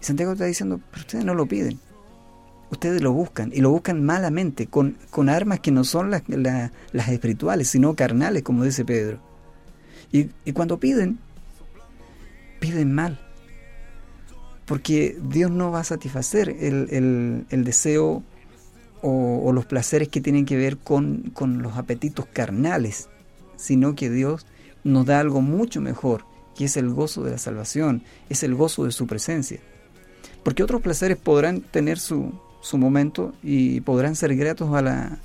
[0.01, 1.79] Y Santiago está diciendo, pero ustedes no lo piden.
[2.71, 7.09] Ustedes lo buscan y lo buscan malamente, con, con armas que no son las, las
[7.09, 9.19] espirituales, sino carnales, como dice Pedro.
[10.11, 11.19] Y, cuando piden,
[12.59, 13.19] piden mal.
[14.65, 18.23] Porque Dios no va a satisfacer el, el, el deseo
[19.01, 23.09] o, los placeres que tienen que ver con, los apetitos carnales,
[23.55, 24.45] sino que Dios
[24.83, 28.85] nos da algo mucho mejor, que es el gozo de la salvación, es el gozo
[28.85, 29.59] de su presencia.
[30.43, 35.19] Porque otros placeres podrán tener su, su momento y podrán ser gratos a la,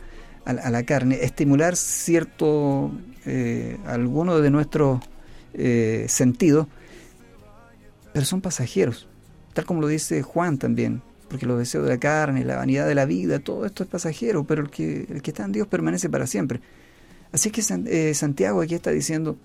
[0.44, 2.92] a, la carne, estimular cierto,
[3.24, 5.00] eh, alguno de nuestros
[5.54, 6.66] eh, sentidos,
[8.12, 9.08] pero son pasajeros,
[9.52, 12.94] tal como lo dice Juan también, porque los deseos de la carne, la vanidad de
[12.94, 16.08] la vida, todo esto es pasajero, pero el que, el que está en Dios permanece
[16.08, 16.60] para siempre.
[17.32, 19.36] Así que eh, Santiago aquí está diciendo,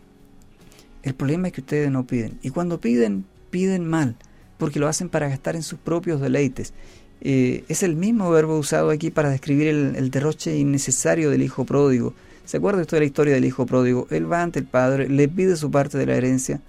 [1.03, 2.37] el problema es que ustedes no piden.
[2.41, 4.15] Y cuando piden, piden mal,
[4.57, 6.73] porque lo hacen para gastar en sus propios deleites.
[7.21, 12.13] Eh, es el mismo verbo usado aquí para describir el, derroche innecesario del hijo pródigo.
[12.45, 14.07] ¿Se acuerda usted de la historia del hijo pródigo?
[14.09, 16.61] Él va ante el padre, le pide su parte de la herencia,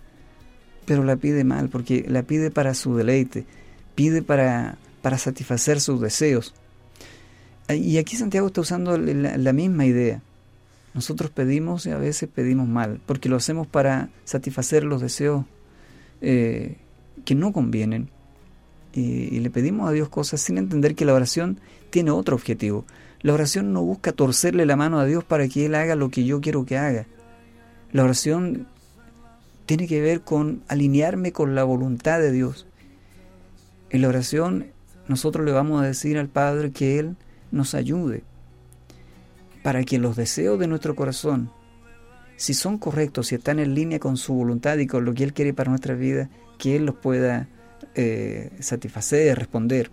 [0.84, 3.46] pero la pide mal, porque la pide para su deleite,
[3.94, 6.54] pide para para satisfacer sus deseos.
[7.68, 10.22] Y aquí Santiago está usando la, misma idea.
[10.94, 15.44] Nosotros pedimos y a veces pedimos mal, porque lo hacemos para satisfacer los deseos
[16.20, 16.76] eh,
[17.24, 18.10] que no convienen.
[18.94, 21.60] Y, le pedimos a Dios cosas sin entender que la oración
[21.90, 22.84] tiene otro objetivo.
[23.22, 26.24] La oración no busca torcerle la mano a Dios para que Él haga lo que
[26.24, 27.06] yo quiero que haga.
[27.92, 28.66] La oración
[29.66, 32.66] tiene que ver con alinearme con la voluntad de Dios.
[33.90, 34.71] En la oración
[35.08, 37.16] nosotros le vamos a decir al Padre que Él
[37.50, 38.22] nos ayude
[39.62, 41.50] para que los deseos de nuestro corazón,
[42.36, 45.32] si son correctos, si están en línea con su voluntad y con lo que Él
[45.32, 47.48] quiere para nuestra vida, que Él los pueda
[47.94, 49.90] eh, satisfacer, responder.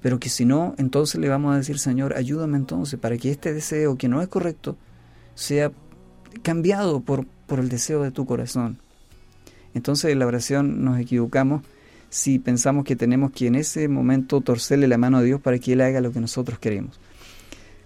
[0.00, 3.52] Pero que si no, entonces le vamos a decir, Señor, ayúdame entonces para que este
[3.52, 4.76] deseo que no es correcto
[5.34, 5.72] sea
[6.42, 8.78] cambiado por, por el deseo de tu corazón.
[9.74, 11.62] Entonces en la oración nos equivocamos
[12.10, 15.72] si pensamos que tenemos que en ese momento torcerle la mano a Dios para que
[15.72, 17.00] Él haga lo que nosotros queremos.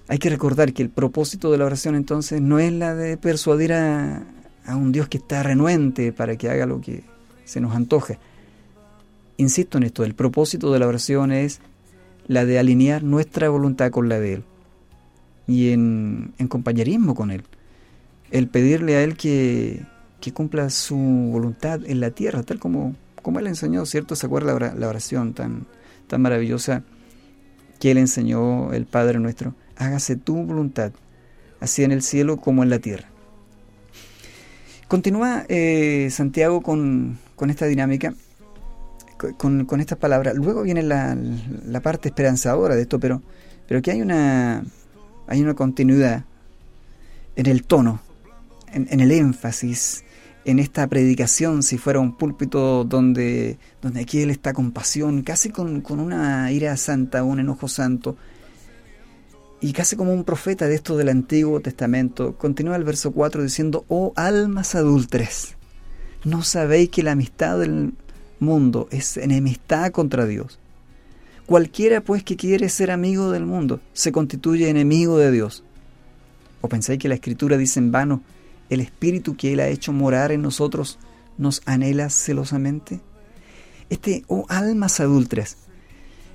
[0.08, 3.72] Hay que recordar que el propósito de la oración entonces no es la de persuadir
[3.74, 4.26] a,
[4.68, 7.04] un Dios que está renuente para que haga lo que
[7.44, 8.18] se nos antoja.
[9.36, 11.60] Insisto en esto, el propósito de la oración es
[12.26, 14.44] la de alinear nuestra voluntad con la de Él
[15.46, 17.42] y en, compañerismo con Él.
[18.30, 19.82] El pedirle a Él que,
[20.32, 24.14] cumpla su voluntad en la tierra, tal como, como Él enseñó, ¿cierto?
[24.14, 25.66] ¿Se acuerda la oración tan,
[26.06, 26.84] tan maravillosa
[27.80, 29.56] que Él enseñó, el Padre nuestro?
[29.76, 30.92] Hágase tu voluntad,
[31.58, 33.08] así en el cielo como en la tierra.
[34.86, 38.14] Continúa eh, Santiago con, con esta dinámica
[39.38, 40.34] con, con estas palabras.
[40.34, 41.16] Luego viene la,
[41.66, 43.22] la, parte esperanzadora de esto, pero,
[43.66, 44.64] pero que hay una,
[45.26, 46.24] hay una continuidad
[47.36, 48.00] en el tono,
[48.72, 50.03] en, el énfasis,
[50.44, 55.50] en esta predicación, si fuera un púlpito donde, donde aquí él está con pasión, casi
[55.50, 58.16] con, con una ira santa, un enojo santo,
[59.60, 63.84] y casi como un profeta de esto del Antiguo Testamento, continúa el verso 4 diciendo,
[63.88, 65.56] oh almas adultres,
[66.24, 67.94] ¿no sabéis que la amistad del,
[68.44, 70.58] mundo es enemistad contra Dios.
[71.46, 75.64] Cualquiera pues que quiere ser amigo del mundo se constituye enemigo de Dios.
[76.60, 78.22] ¿O pensáis que la Escritura dice en vano,
[78.74, 80.98] el Espíritu que Él ha hecho morar en nosotros
[81.38, 83.00] nos anhela celosamente?
[83.90, 85.58] Este, oh almas adultas,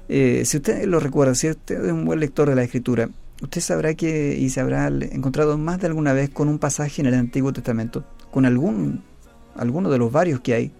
[0.10, 3.10] eh, si usted lo recuerda, si usted es un buen lector de la Escritura,
[3.43, 7.08] usted sabrá que y se habrá encontrado más de alguna vez con un pasaje en
[7.08, 9.04] el Antiguo Testamento, con algún,
[9.56, 10.71] alguno de los varios que hay,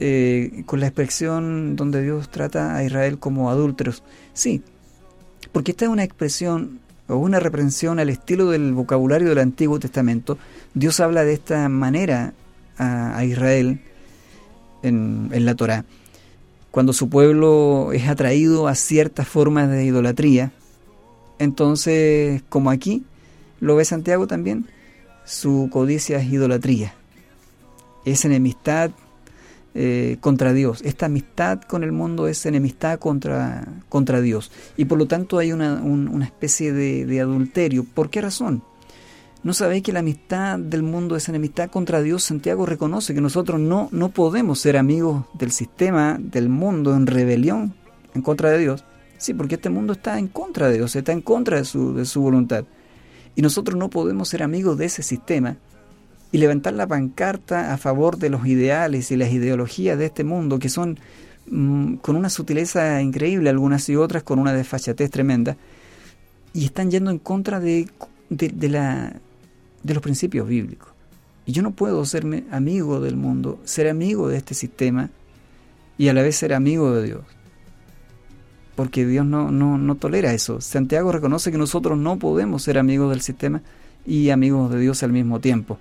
[0.00, 4.02] eh, con la expresión donde Dios trata a Israel como adúlteros.
[4.32, 4.62] Sí,
[5.52, 6.79] porque esta es una expresión
[7.10, 10.38] o una reprensión al estilo del vocabulario del Antiguo Testamento.
[10.74, 12.32] Dios habla de esta manera
[12.78, 13.80] a, Israel
[14.82, 15.84] en, la Torá.
[16.70, 20.52] Cuando su pueblo es atraído a ciertas formas de idolatría,
[21.38, 23.04] entonces, como aquí,
[23.60, 24.66] lo ve Santiago también,
[25.24, 26.94] su codicia es idolatría.
[28.04, 28.90] Es enemistad
[29.74, 30.82] eh, contra Dios.
[30.84, 34.50] Esta amistad con el mundo es enemistad contra, contra Dios.
[34.76, 37.84] Y por lo tanto hay una, una especie de, de, adulterio.
[37.84, 38.62] ¿Por qué razón?
[39.42, 42.24] ¿No sabéis que la amistad del mundo es enemistad contra Dios?
[42.24, 47.74] Santiago reconoce que nosotros no, no podemos ser amigos del sistema, del mundo en rebelión
[48.14, 48.84] en contra de Dios.
[49.18, 52.04] Sí, porque este mundo está en contra de Dios, está en contra de su, de
[52.04, 52.64] su voluntad.
[53.36, 55.56] Y nosotros no podemos ser amigos de ese sistema
[56.32, 60.58] y levantar la pancarta a favor de los ideales y las ideologías de este mundo
[60.58, 60.98] que son
[61.48, 65.56] mm, con una sutileza increíble, algunas y otras con una desfachatez tremenda,
[66.52, 67.88] y están yendo en contra de,
[68.28, 69.12] de, la,
[69.82, 70.88] de los principios bíblicos.
[71.46, 75.10] Y yo no puedo serme amigo del mundo, ser amigo de este sistema
[75.98, 77.22] y a la vez ser amigo de Dios.
[78.76, 80.60] Porque Dios no, no, no tolera eso.
[80.60, 83.62] Santiago reconoce que nosotros no podemos ser amigos del sistema
[84.06, 85.78] y amigos de Dios al mismo tiempo.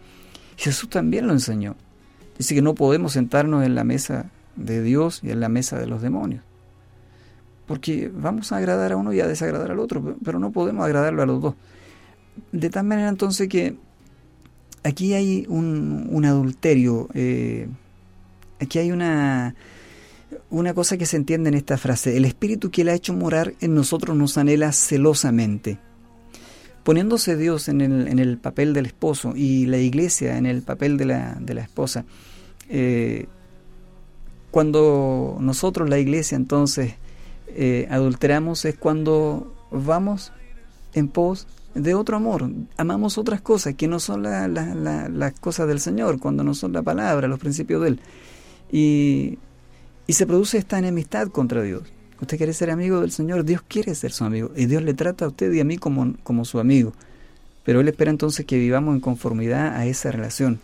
[0.60, 1.78] Jesús también lo enseñó.
[2.38, 5.88] Dice que no podemos sentarnos en la mesa de Dios y en la mesa de
[5.88, 6.44] los demonios.
[7.66, 11.22] Porque vamos a agradar a uno y a desagradar al otro, pero no podemos agradarlo
[11.22, 11.56] a los dos.
[12.52, 13.78] De tal manera entonces que
[14.84, 17.70] aquí hay un, adulterio, eh,
[18.60, 19.56] aquí hay una,
[20.50, 22.18] una cosa que se entiende en esta frase.
[22.18, 25.80] El espíritu que Él ha hecho morar en nosotros nos anhela celosamente
[26.84, 30.98] poniéndose Dios en el, en el, papel del esposo y la iglesia en el papel
[30.98, 32.06] de la, de la esposa,
[32.70, 33.28] eh,
[34.52, 36.96] cuando nosotros, la iglesia, entonces
[37.48, 40.32] eh, adulteramos es cuando vamos
[40.94, 46.20] en pos de otro amor, amamos otras cosas que no son las cosas del Señor,
[46.20, 48.00] cuando no son la palabra, los principios de Él.
[48.72, 49.38] Y,
[50.08, 51.84] y se produce esta enemistad contra Dios.
[52.22, 55.26] Usted quiere ser amigo del Señor, Dios quiere ser su amigo y Dios le trata
[55.26, 56.94] a usted y a mí como, como su amigo.
[57.64, 60.60] Pero Él espera entonces que vivamos en conformidad a esa relación.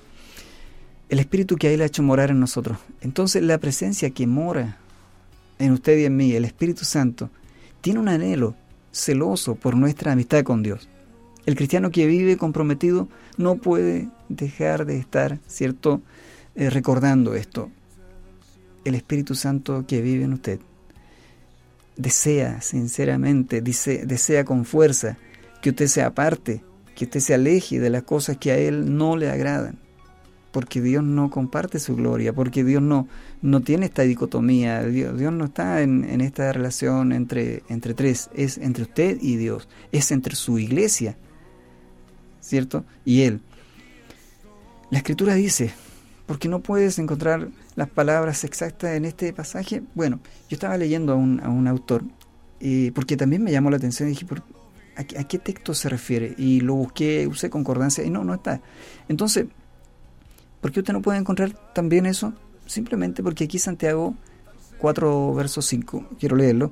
[1.08, 2.78] el Espíritu que Él ha hecho morar en nosotros.
[3.02, 4.78] Entonces la presencia que mora
[5.60, 7.30] en usted y en mí, el Espíritu Santo,
[7.80, 8.56] tiene un anhelo
[8.92, 10.90] celoso por nuestra amistad con Dios.
[11.46, 16.02] El cristiano que vive comprometido no puede dejar de estar, ¿cierto?,
[16.56, 17.70] eh, recordando esto.
[18.84, 20.60] El Espíritu Santo que vive en usted
[21.98, 25.18] desea sinceramente, dice, desea con fuerza
[25.62, 26.64] que usted se aparte,
[26.96, 29.80] que usted se aleje de las cosas que a Él no le agradan
[30.56, 33.10] porque Dios no comparte su gloria, porque Dios no,
[33.42, 38.30] no tiene esta dicotomía, Dios, Dios no está en, en, esta relación entre, entre tres,
[38.34, 41.18] es entre usted y Dios, es entre su iglesia,
[42.40, 42.86] ¿cierto?
[43.04, 43.42] Y Él.
[44.92, 45.74] La escritura dice,
[46.26, 49.84] porque no puedes encontrar las palabras exactas en este pasaje.
[49.94, 52.04] Bueno, yo estaba leyendo a un, a un autor,
[52.60, 54.26] y porque también me llamó la atención dije,
[54.96, 56.34] ¿a, ¿a qué texto se refiere?
[56.38, 58.62] Y lo busqué, usé concordancia y no, no está.
[59.10, 59.46] Entonces,
[60.66, 62.34] ¿Por qué usted no puede encontrar también eso?
[62.66, 64.16] Simplemente porque aquí Santiago
[64.80, 66.72] 4, verso 5, quiero leerlo.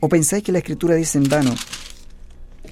[0.00, 1.54] ¿O pensáis que la Escritura dice en vano,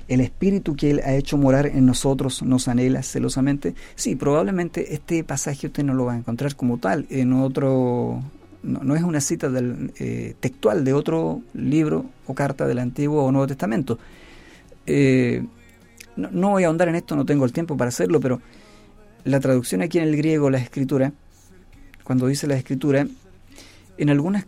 [0.09, 3.75] el Espíritu que Él ha hecho morar en nosotros nos anhela celosamente?
[3.95, 8.23] Sí, probablemente este pasaje usted no lo va a encontrar como tal en otro...
[8.62, 13.31] No, es una cita del, eh, textual de otro libro o carta del Antiguo o
[13.31, 13.99] Nuevo Testamento.
[14.87, 15.45] Eh,
[16.17, 18.40] no, no voy a ahondar en esto, no tengo el tiempo para hacerlo, pero
[19.25, 21.12] la traducción aquí en el griego, la escritura,
[22.05, 23.07] cuando dice la escritura,
[23.99, 24.47] en algunas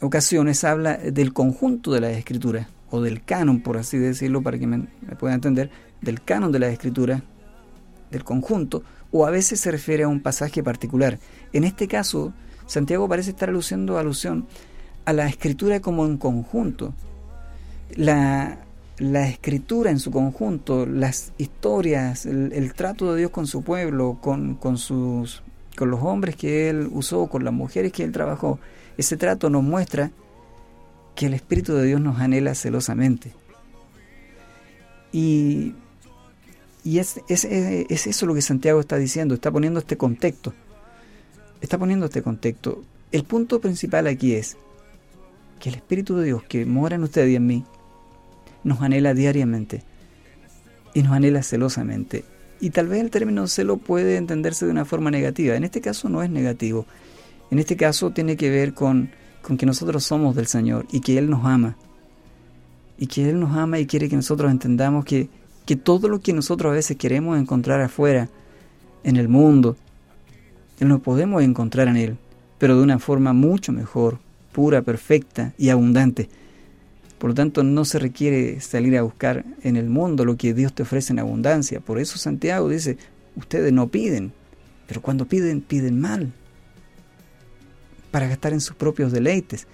[0.00, 4.66] ocasiones habla del conjunto de la escritura, o del canon, por así decirlo, para que
[4.66, 5.70] me, pueda entender,
[6.00, 7.22] del canon de la escritura,
[8.10, 11.18] del conjunto, o a veces se refiere a un pasaje particular.
[11.52, 12.32] En este caso,
[12.66, 14.46] Santiago parece estar aluciendo alusión
[15.04, 16.94] a la escritura como un conjunto.
[17.96, 18.58] La,
[18.98, 24.56] la escritura en su conjunto, las historias, el, trato de Dios con su pueblo, con,
[24.56, 25.42] con, sus,
[25.76, 28.58] con los hombres que Él usó, con las mujeres que Él trabajó,
[28.96, 30.10] ese trato nos muestra
[31.18, 33.32] que el Espíritu de Dios nos anhela celosamente.
[35.10, 35.74] Y,
[36.84, 40.54] y es, es, es eso lo que Santiago está diciendo, está poniendo este contexto.
[41.60, 42.84] Está poniendo este contexto.
[43.10, 44.56] El punto principal aquí es
[45.58, 47.64] que el Espíritu de Dios que mora en usted y en mí,
[48.62, 49.82] nos anhela diariamente
[50.94, 52.24] y nos anhela celosamente.
[52.60, 55.56] Y tal vez el término celo puede entenderse de una forma negativa.
[55.56, 56.86] En este caso no es negativo.
[57.50, 59.10] En este caso tiene que ver con,
[59.48, 61.74] con que nosotros somos del Señor y que Él nos ama.
[62.98, 65.30] Y que Él nos ama y quiere que nosotros entendamos que,
[65.64, 68.28] que todo lo que nosotros a veces queremos encontrar afuera,
[69.04, 69.76] en el mundo,
[70.80, 72.18] lo podemos encontrar en Él,
[72.58, 74.18] pero de una forma mucho mejor,
[74.52, 76.28] pura, perfecta y abundante.
[77.18, 80.74] Por lo tanto, no se requiere salir a buscar en el mundo lo que Dios
[80.74, 81.80] te ofrece en abundancia.
[81.80, 82.98] Por eso Santiago dice,
[83.34, 84.32] ustedes no piden,
[84.86, 86.32] pero cuando piden, piden mal,
[88.10, 89.66] para gastar en sus propios deleites.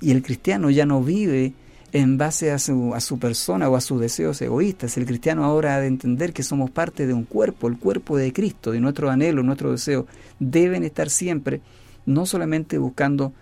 [0.00, 1.52] Y el cristiano ya no vive
[1.92, 4.96] en base a su, a su persona o a sus deseos egoístas.
[4.96, 8.32] El cristiano ahora ha de entender que somos parte de un cuerpo, el cuerpo de
[8.32, 10.06] Cristo, y nuestro anhelo, nuestro deseo
[10.38, 11.60] deben estar siempre
[12.06, 13.32] no solamente buscando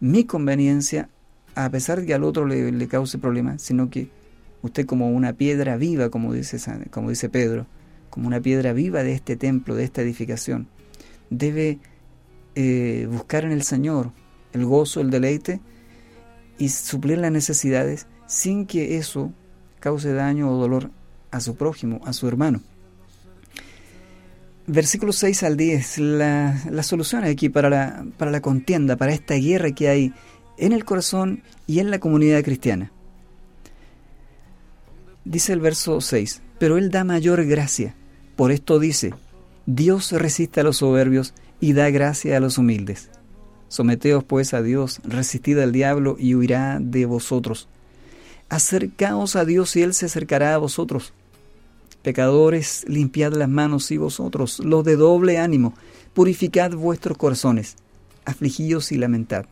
[0.00, 1.08] mi conveniencia
[1.54, 4.08] a pesar de que al otro le, cause problemas, sino que
[4.62, 6.58] usted como una piedra viva, como dice,
[6.90, 7.66] como dice Pedro,
[8.10, 10.68] como una piedra viva de este templo, de esta edificación,
[11.30, 11.78] debe
[12.54, 14.12] eh, buscar en el Señor
[14.52, 15.60] el gozo, el deleite
[16.58, 19.32] y suplir las necesidades sin que eso
[19.80, 20.90] cause daño o dolor
[21.30, 22.62] a su prójimo, a su hermano.
[24.66, 29.34] Versículos 6 al 10, la, la solución aquí para la, para la contienda, para esta
[29.34, 30.14] guerra que hay
[30.56, 32.90] en el corazón y en la comunidad cristiana.
[35.24, 37.94] Dice el verso 6, pero Él da mayor gracia.
[38.36, 39.12] Por esto dice,
[39.66, 41.34] Dios resiste a los soberbios
[41.64, 43.08] y da gracia a los humildes.
[43.68, 47.68] Someteos pues a Dios, resistid al diablo y huirá de vosotros.
[48.50, 51.14] Acercaos a Dios y Él se acercará a vosotros.
[52.02, 55.72] Pecadores, limpiad las manos y vosotros, los de doble ánimo,
[56.12, 57.76] purificad vuestros corazones,
[58.26, 59.46] afligíos y lamentad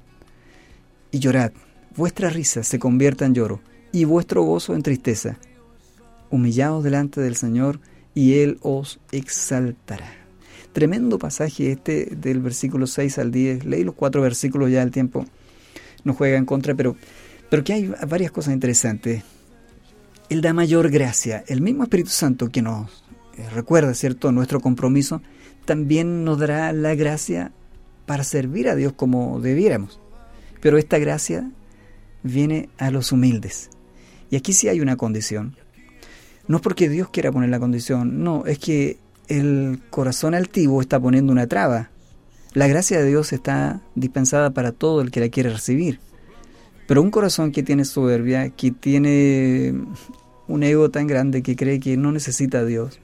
[1.10, 1.52] y llorad,
[1.96, 3.60] vuestra risa se convierta en lloro,
[3.90, 5.38] y vuestro gozo en tristeza.
[6.30, 7.80] Humillaos delante del Señor,
[8.14, 10.21] y Él os exaltará.
[10.72, 13.64] Tremendo pasaje este del versículo 6 al 10.
[13.64, 15.26] Leí los cuatro versículos ya el tiempo
[16.04, 16.96] no juega en contra, pero,
[17.50, 19.22] pero que hay varias cosas interesantes.
[20.28, 21.44] Él da mayor gracia.
[21.46, 23.04] El mismo Espíritu Santo que nos
[23.36, 25.20] eh, recuerda, ¿cierto?, nuestro compromiso,
[25.64, 27.52] también nos dará la gracia
[28.06, 30.00] para servir a Dios como debiéramos.
[30.60, 31.50] Pero esta gracia
[32.22, 33.70] viene a los humildes.
[34.30, 35.56] Y aquí sí hay una condición.
[36.48, 38.98] No es porque Dios quiera poner la condición, no, es que
[39.28, 41.90] el corazón altivo está poniendo una traba
[42.54, 46.00] La gracia de Dios está dispensada para todo el que la quiere recibir.
[46.86, 49.74] Pero un corazón que tiene soberbia, que tiene
[50.48, 53.00] un ego tan grande que cree que no necesita a Dios,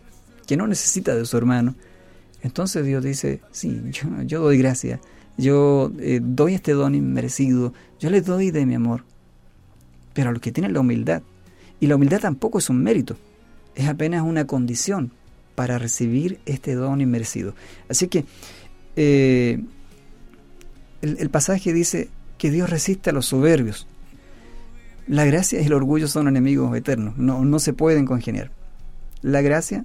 [0.47, 1.77] que no necesita de su hermano,
[2.43, 3.81] entonces Dios dice, sí,
[4.27, 5.01] yo, doy gracia,
[5.37, 9.05] yo eh, doy este don inmerecido, yo le doy de mi amor.
[10.13, 11.23] Pero a los que tienen la humildad,
[11.81, 13.17] y la humildad tampoco es un mérito,
[13.75, 15.13] es apenas una condición
[15.59, 17.53] para recibir este don inmerecido.
[17.89, 18.25] Así que
[18.95, 19.61] eh,
[21.03, 23.89] el, pasaje dice que Dios resiste a los soberbios.
[25.09, 28.53] La gracia y el orgullo son enemigos eternos, no, no se pueden congeniar.
[29.21, 29.85] La gracia,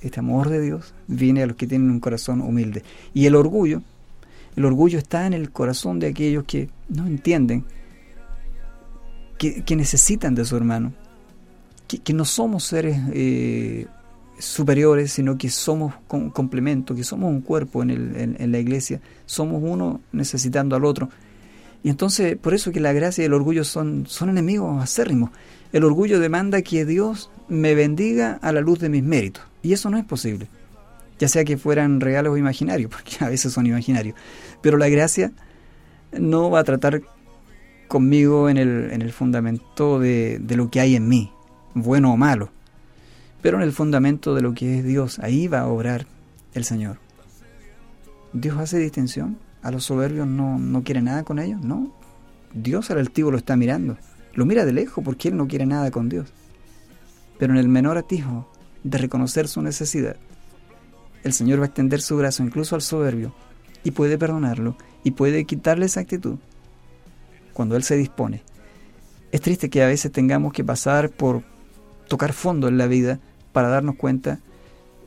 [0.00, 2.82] este amor de Dios, viene a los que tienen un corazón humilde.
[3.14, 3.82] Y el orgullo,
[4.56, 7.64] el orgullo está en el corazón de aquellos que no entienden,
[9.38, 10.92] que, necesitan de su hermano,
[11.86, 13.86] que, no somos seres eh,
[14.38, 19.00] superiores, sino que somos un complemento, que somos un cuerpo en, el, en, la iglesia,
[19.26, 21.10] somos uno necesitando al otro.
[21.82, 25.30] Y entonces, por eso que la gracia y el orgullo son, son enemigos acérrimos.
[25.72, 29.44] El orgullo demanda que Dios me bendiga a la luz de mis méritos.
[29.62, 30.48] Y eso no es posible.
[31.18, 34.16] Ya sea que fueran reales o imaginarios, porque a veces son imaginarios.
[34.62, 35.32] Pero la gracia
[36.18, 37.02] no va a tratar
[37.86, 41.32] conmigo en el, en el fundamento de, de lo que hay en mí,
[41.74, 42.50] bueno o malo
[43.48, 46.04] pero en el fundamento de lo que es Dios, ahí va a obrar
[46.52, 46.98] el Señor.
[48.34, 49.38] Dios hace distinción.
[49.62, 51.90] A los soberbios no, no quiere nada con ellos, no.
[52.52, 53.96] Dios al altivo lo está mirando.
[54.34, 56.30] Lo mira de lejos porque él no quiere nada con Dios.
[57.38, 58.52] Pero en el menor atisbo
[58.84, 60.16] de reconocer su necesidad,
[61.24, 63.32] el Señor va a extender su brazo incluso al soberbio
[63.82, 66.36] y puede perdonarlo y puede quitarle esa actitud
[67.54, 68.42] cuando Él se dispone.
[69.32, 71.44] Es triste que a veces tengamos que pasar por
[72.08, 73.20] tocar fondo en la vida
[73.58, 74.38] para darnos cuenta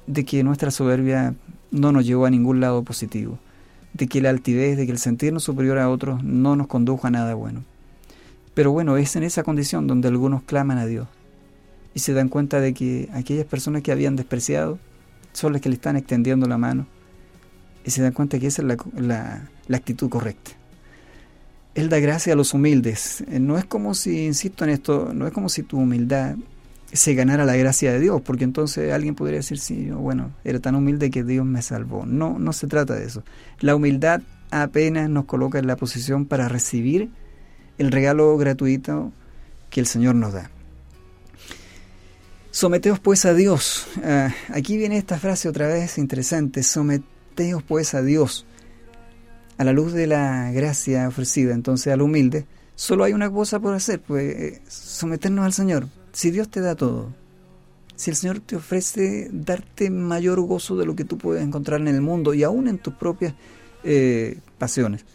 [0.07, 1.35] de que nuestra soberbia
[1.71, 3.39] no nos llevó a ningún lado positivo,
[3.93, 7.11] de que la altivez, de que el sentirnos superior a otros no nos condujo a
[7.11, 7.63] nada bueno.
[8.53, 11.07] Pero bueno, es en esa condición donde algunos claman a Dios
[11.93, 14.79] y se dan cuenta de que aquellas personas que habían despreciado
[15.31, 16.87] son las que le están extendiendo la mano
[17.85, 20.51] y se dan cuenta que esa es la, la actitud correcta.
[21.73, 23.23] Él da gracia a los humildes.
[23.29, 26.35] Eh, no es como si, insisto en esto, no es como si tu humildad
[26.93, 30.75] se ganara la gracia de Dios, porque entonces alguien podría decir, sí, bueno, era tan
[30.75, 32.05] humilde que Dios me salvó.
[32.05, 33.23] No, no se trata de eso.
[33.59, 37.09] La humildad apenas nos coloca en la posición para recibir
[37.77, 39.11] el regalo gratuito
[39.69, 40.51] que el Señor nos da.
[42.51, 43.87] Someteos pues a Dios.
[44.03, 46.63] Ah, aquí viene esta frase otra vez interesante.
[46.63, 48.45] Someteos pues a Dios.
[49.57, 53.75] A la luz de la gracia ofrecida entonces al humilde, solo hay una cosa por
[53.75, 57.13] hacer, pues eh, someternos al Señor si Dios te da todo,
[57.95, 61.87] si el Señor te ofrece darte mayor gozo de lo que tú puedes encontrar en
[61.87, 63.33] el mundo y aún en tus propias
[63.83, 65.05] eh, pasiones,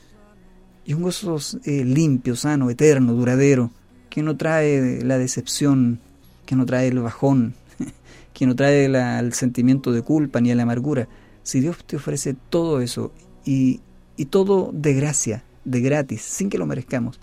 [0.84, 3.72] y un gozo eh, limpio, sano, eterno, duradero,
[4.08, 5.98] que no trae la decepción,
[6.46, 7.54] que no trae el bajón,
[8.32, 11.08] que no trae el sentimiento de culpa ni la amargura,
[11.42, 13.12] si Dios te ofrece todo eso
[13.44, 13.80] y,
[14.16, 17.18] y todo de gracia, de gratis, sin que lo merezcamos,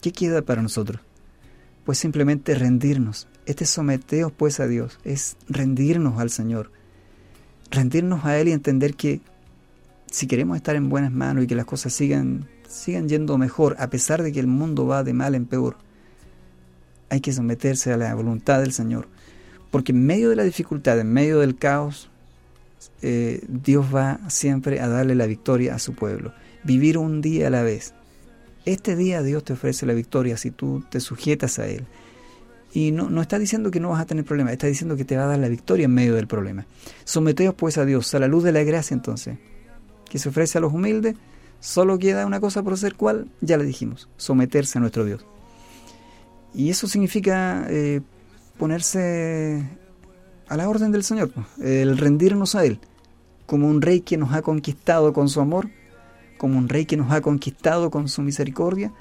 [0.00, 1.00] ¿qué queda para nosotros?
[1.84, 3.28] Pues simplemente rendirnos.
[3.46, 6.70] Este someteos pues a Dios es rendirnos al Señor,
[7.70, 9.20] rendirnos a Él y entender que
[10.10, 13.90] si queremos estar en buenas manos y que las cosas sigan, sigan yendo mejor, a
[13.90, 15.76] pesar de que el mundo va de mal en peor,
[17.10, 19.08] hay que someterse a la voluntad del Señor.
[19.70, 22.10] Porque en medio de la dificultad, en medio del caos,
[23.02, 26.32] eh, Dios va siempre a darle la victoria a su pueblo.
[26.62, 27.92] Vivir un día a la vez.
[28.64, 31.84] Este día Dios te ofrece la victoria si tú te sujetas a Él.
[32.72, 35.16] Y no, no está diciendo que no vas a tener problemas, está diciendo que te
[35.16, 36.66] va a dar la victoria en medio del problema.
[37.04, 39.38] Someteos pues a Dios, a la luz de la gracia entonces,
[40.08, 41.14] que se ofrece a los humildes.
[41.60, 43.28] Solo queda una cosa por hacer, ¿cuál?
[43.40, 45.24] Ya le dijimos, someterse a nuestro Dios.
[46.52, 48.00] Y eso significa eh,
[48.58, 49.62] ponerse
[50.48, 52.80] a la orden del Señor, el rendirnos a Él,
[53.46, 55.70] como un rey que nos ha conquistado con su amor
[56.36, 58.92] como un rey que nos ha conquistado con su misericordia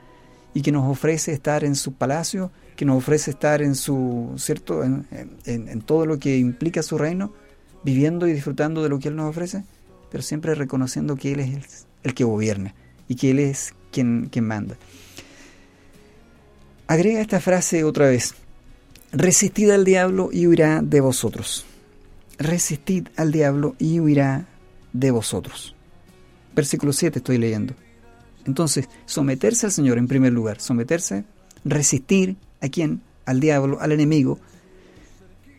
[0.53, 4.83] y que nos ofrece estar en su palacio, que nos ofrece estar en su, ¿cierto?,
[4.83, 7.33] en, todo lo que implica su reino,
[7.83, 9.63] viviendo y disfrutando de lo que Él nos ofrece,
[10.11, 12.75] pero siempre reconociendo que Él es el, que gobierna
[13.07, 14.77] y que Él es quien, quien manda.
[16.87, 18.35] Agrega esta frase otra vez.
[19.11, 21.65] Resistid al diablo y huirá de vosotros.
[22.37, 24.47] Resistid al diablo y huirá
[24.91, 25.75] de vosotros
[26.55, 27.73] versículo 7 estoy leyendo.
[28.45, 31.23] Entonces, someterse al Señor en primer lugar, someterse,
[31.63, 34.39] resistir a quién, al diablo, al enemigo,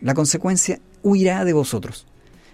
[0.01, 2.05] la consecuencia huirá de vosotros.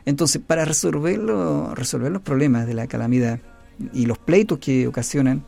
[0.05, 3.39] Entonces, para resolverlo, resolver los problemas de la calamidad
[3.93, 5.43] y los pleitos que ocasionan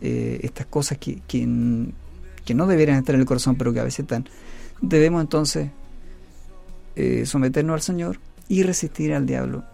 [0.00, 4.00] eh, estas cosas que, que, no deberían estar en el corazón, pero que a veces
[4.00, 4.26] están,
[4.80, 5.70] debemos entonces
[6.96, 9.64] eh, someternos al Señor y resistir al diablo.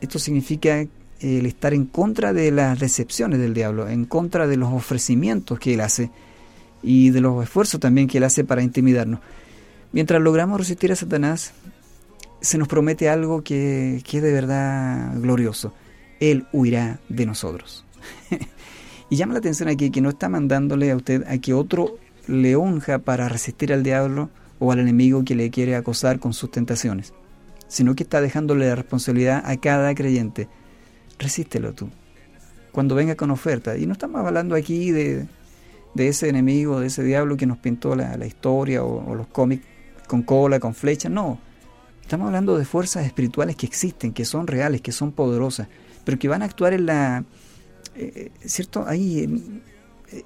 [0.00, 0.84] Esto significa
[1.22, 5.74] el estar en contra de las decepciones del diablo, en contra de los ofrecimientos que
[5.74, 6.10] él hace
[6.82, 9.20] y de los esfuerzos también que él hace para intimidarnos.
[9.92, 11.52] Mientras logramos resistir a Satanás,
[12.40, 15.72] se nos promete algo que, que es de verdad glorioso.
[16.18, 17.84] Él huirá de nosotros.
[19.10, 22.56] y llama la atención aquí que no está mandándole a usted a que otro le
[22.56, 27.12] unja para resistir al diablo o al enemigo que le quiere acosar con sus tentaciones,
[27.68, 30.48] sino que está dejándole la responsabilidad a cada creyente
[31.22, 31.88] resístelo tú.
[32.72, 33.76] Cuando venga con oferta.
[33.76, 35.26] Y no estamos hablando aquí de,
[35.96, 39.64] ese enemigo, de ese diablo que nos pintó la, historia o, los cómics
[40.06, 41.08] con cola, con flecha.
[41.08, 41.38] No.
[42.02, 45.68] Estamos hablando de fuerzas espirituales que existen, que son reales, que son poderosas,
[46.04, 47.24] pero que van a actuar en la,
[47.94, 48.84] eh, eh, ¿cierto?
[48.86, 49.62] Ahí en,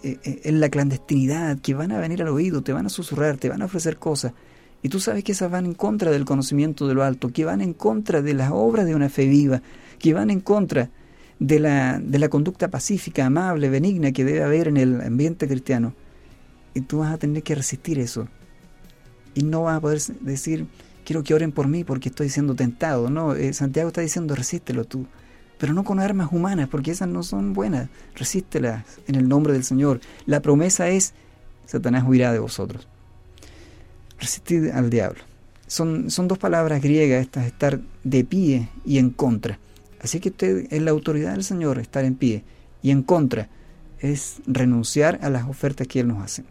[0.03, 3.49] eh, en, la clandestinidad, que van a venir al oído, te van a susurrar, te
[3.49, 4.33] van a ofrecer cosas.
[4.83, 7.61] Y tú sabes que esas van en contra del conocimiento de lo alto, que van
[7.61, 9.63] en contra de las obras de una fe viva,
[9.99, 10.91] que van en contra
[11.39, 15.95] de la, de la conducta pacífica, amable, benigna que debe haber en el ambiente cristiano.
[16.75, 18.29] Y tú vas a tener que resistir eso.
[19.35, 20.67] Y no vas a poder decir,
[21.05, 23.11] quiero que oren por mí porque estoy siendo tentado.
[23.11, 25.07] No, eh, Santiago está diciendo, resístelo tú.
[25.59, 27.89] Pero no con armas humanas, porque esas no son buenas.
[28.15, 30.01] Resístelas en el nombre del Señor.
[30.27, 31.15] La promesa es,
[31.65, 32.87] Satanás huirá de vosotros.
[34.19, 35.21] Resistir al diablo.
[35.67, 39.59] Son, son dos palabras griegas estas, estar de pie y en contra.
[40.07, 42.45] Así que usted es la autoridad del Señor, estar en pie.
[42.81, 43.49] Y en contra
[43.99, 46.45] es renunciar a las ofertas que Él nos hace.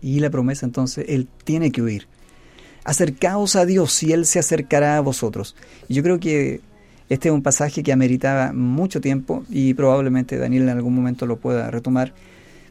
[0.00, 2.06] Y la promesa entonces, Él tiene que huir.
[2.84, 5.56] Acercaos a Dios y Él se acercará a vosotros.
[5.88, 6.60] Yo creo que
[7.08, 11.40] este es un pasaje que ameritaba mucho tiempo y probablemente Daniel en algún momento lo
[11.40, 12.14] pueda retomar.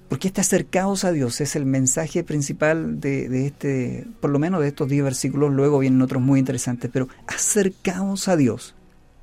[0.08, 4.62] Porque este acercaos a Dios es el mensaje principal de, de, este, por lo menos
[4.62, 8.76] de estos 10 versículos, luego vienen otros muy interesantes, pero acercaos a Dios.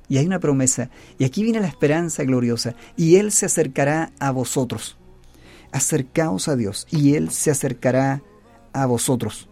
[0.09, 0.89] Y hay una promesa.
[1.19, 2.75] Y aquí viene la esperanza gloriosa.
[2.97, 4.97] Y Él se acercará a vosotros.
[5.71, 8.23] Acercaos a Dios y Él se acercará
[8.73, 9.47] a vosotros.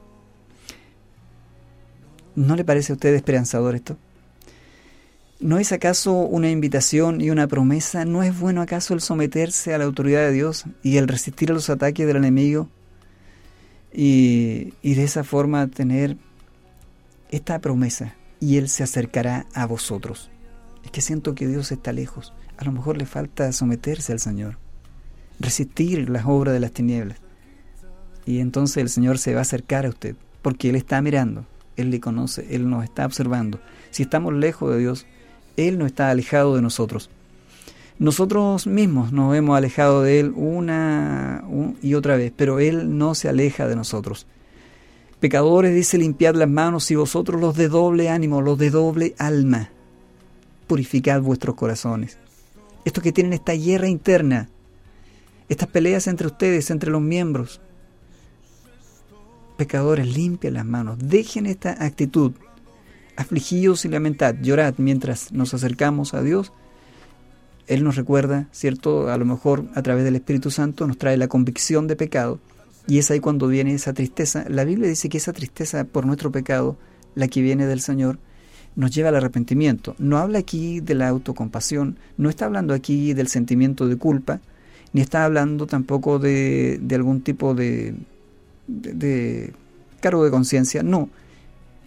[2.35, 3.97] ¿No le parece a usted esperanzador esto?
[5.39, 8.05] ¿No es acaso una invitación y una promesa?
[8.05, 11.53] ¿No es bueno acaso el someterse a la autoridad de Dios y el resistir a
[11.53, 12.69] los ataques del enemigo?
[13.93, 16.17] Y, y de esa forma tener
[17.29, 20.31] esta promesa y Él se acercará a vosotros.
[20.87, 22.33] Es que siento que Dios está lejos.
[22.55, 24.57] A lo mejor le falta someterse al Señor,
[25.37, 27.17] resistir las obras de las tinieblas.
[28.25, 31.91] Y entonces el Señor se va a acercar a usted, porque Él está mirando, Él
[31.91, 33.59] le conoce, Él nos está observando.
[33.91, 35.05] Si estamos lejos de Dios,
[35.57, 37.09] Él no está alejado de nosotros.
[37.99, 41.43] Nosotros mismos nos hemos alejado de Él una
[41.81, 44.25] y otra vez, pero Él no se aleja de nosotros.
[45.19, 49.71] Pecadores, dice, limpiad las manos y vosotros los de doble ánimo, los de doble alma
[50.67, 52.17] purificad vuestros corazones.
[52.85, 54.49] Estos que tienen esta guerra interna,
[55.49, 57.61] estas peleas entre ustedes, entre los miembros.
[59.57, 62.33] Pecadores, limpien las manos, dejen esta actitud.
[63.15, 66.53] Afligidos y lamentad, llorad mientras nos acercamos a Dios.
[67.65, 69.09] Él nos recuerda, ¿cierto?
[69.09, 72.39] A lo mejor a través del Espíritu Santo nos trae la convicción de pecado.
[72.87, 74.45] Y es ahí cuando viene esa tristeza.
[74.47, 76.77] La Biblia dice que esa tristeza por nuestro pecado,
[77.15, 78.19] la que viene del Señor,
[78.77, 79.95] nos lleva al arrepentimiento.
[79.97, 84.39] No habla aquí de la autocompasión, no está hablando aquí del sentimiento de culpa,
[84.93, 87.95] ni está hablando tampoco de, algún tipo de,
[88.67, 89.51] de,
[89.99, 91.09] cargo de conciencia, no.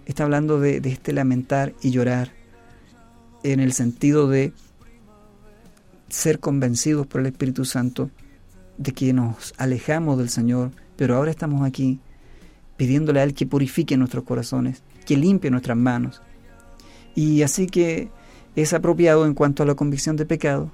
[0.04, 2.32] Está hablando de, de este lamentar y llorar
[3.44, 4.52] en el sentido de
[6.08, 8.10] ser convencidos por el Espíritu Santo
[8.78, 12.00] de que nos alejamos del Señor, pero ahora estamos aquí
[12.76, 16.20] pidiéndole a Él que purifique nuestros corazones, que limpie nuestras manos,
[17.14, 18.08] y así que
[18.56, 20.70] es apropiado en cuanto a la convicción de pecado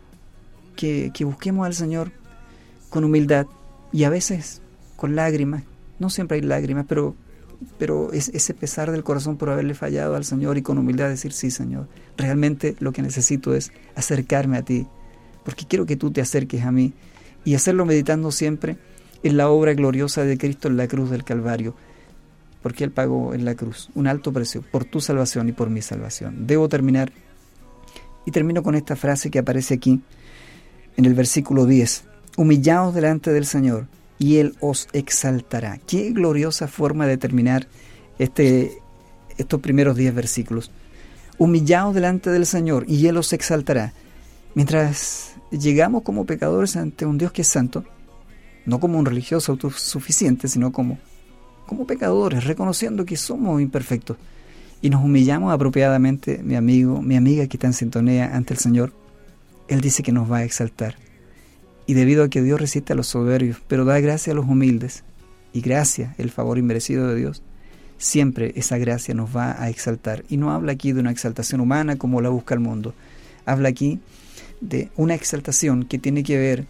[0.77, 2.13] que, busquemos al Señor
[2.91, 3.47] con humildad
[3.93, 4.61] y a veces
[4.97, 5.65] con lágrimas.
[5.99, 7.15] No siempre hay lágrimas, pero,
[7.79, 11.33] pero es ese pesar del corazón por haberle fallado al Señor y con humildad decir,
[11.33, 14.87] sí Señor, realmente lo que necesito es acercarme a ti,
[15.45, 16.93] porque quiero que tú te acerques a mí
[17.45, 18.77] y hacerlo meditando siempre
[19.23, 21.75] en la obra gloriosa de Cristo en la cruz del Calvario,
[22.67, 25.83] porque Él pagó en la cruz un alto precio por tu salvación y por mi
[25.83, 26.49] salvación.
[26.49, 27.13] Debo terminar
[28.25, 30.01] y termino con esta frase que aparece aquí
[30.97, 32.03] en el versículo 10.
[32.37, 33.87] Humillaos delante del Señor
[34.19, 35.79] y Él os exaltará.
[35.87, 37.69] Qué gloriosa forma de terminar
[38.19, 38.83] este,
[39.39, 40.73] estos primeros 10 versículos.
[41.39, 43.93] humillaos delante del Señor y Él os exaltará.
[44.57, 47.85] Mientras llegamos como pecadores ante un Dios que es santo,
[48.65, 50.99] no como un religioso autosuficiente, sino como,
[51.67, 54.17] como pecadores, reconociendo que somos imperfectos,
[54.83, 58.93] y nos humillamos apropiadamente, mi amigo, mi amiga que está en sintonía ante el Señor,
[59.69, 60.97] Él dice que nos va a exaltar.
[61.87, 65.05] Y debido a que Dios resiste a los soberbios, pero da gracia a los humildes,
[65.53, 67.43] y gracia, el favor inmerecido de Dios,
[67.99, 70.25] siempre esa gracia nos va a exaltar.
[70.29, 72.95] Y no habla aquí de una exaltación humana como la busca el mundo.
[73.47, 74.01] Habla aquí
[74.61, 76.67] de una exaltación que tiene que ver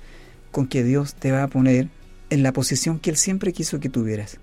[0.53, 1.89] con que Dios te va a poner
[2.31, 4.39] en la posición que Él siempre quiso que tuvieras.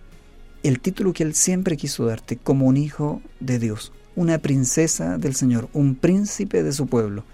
[0.63, 5.35] El título que Él siempre quiso darte como un hijo de Dios, una princesa del
[5.35, 7.25] Señor, un príncipe de su pueblo,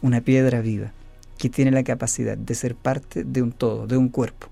[0.00, 0.92] una piedra viva
[1.38, 4.46] que tiene la capacidad de ser parte de un todo, de un cuerpo,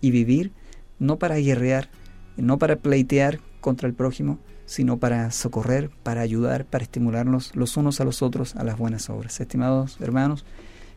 [0.00, 0.50] y vivir
[0.98, 1.88] no para guerrear,
[2.36, 8.00] no para pleitear contra el prójimo, sino para socorrer, para ayudar, para estimularnos los unos
[8.00, 9.40] a los otros a las buenas obras.
[9.40, 10.44] Estimados hermanos,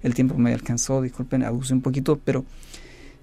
[0.01, 2.45] el tiempo me alcanzó, disculpen, abusé un poquito, pero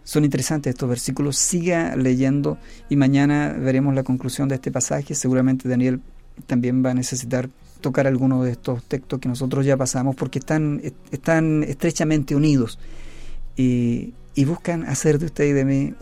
[0.08, 1.36] son interesantes estos versículos.
[1.36, 2.56] Siga leyendo
[2.88, 5.14] y mañana veremos la conclusión de este pasaje.
[5.14, 6.00] Seguramente Daniel
[6.46, 7.50] también va a necesitar
[7.82, 10.80] tocar alguno de estos textos que nosotros ya pasamos porque están,
[11.10, 12.78] están estrechamente unidos
[13.54, 14.14] y,
[14.46, 15.94] buscan hacer de usted y de mí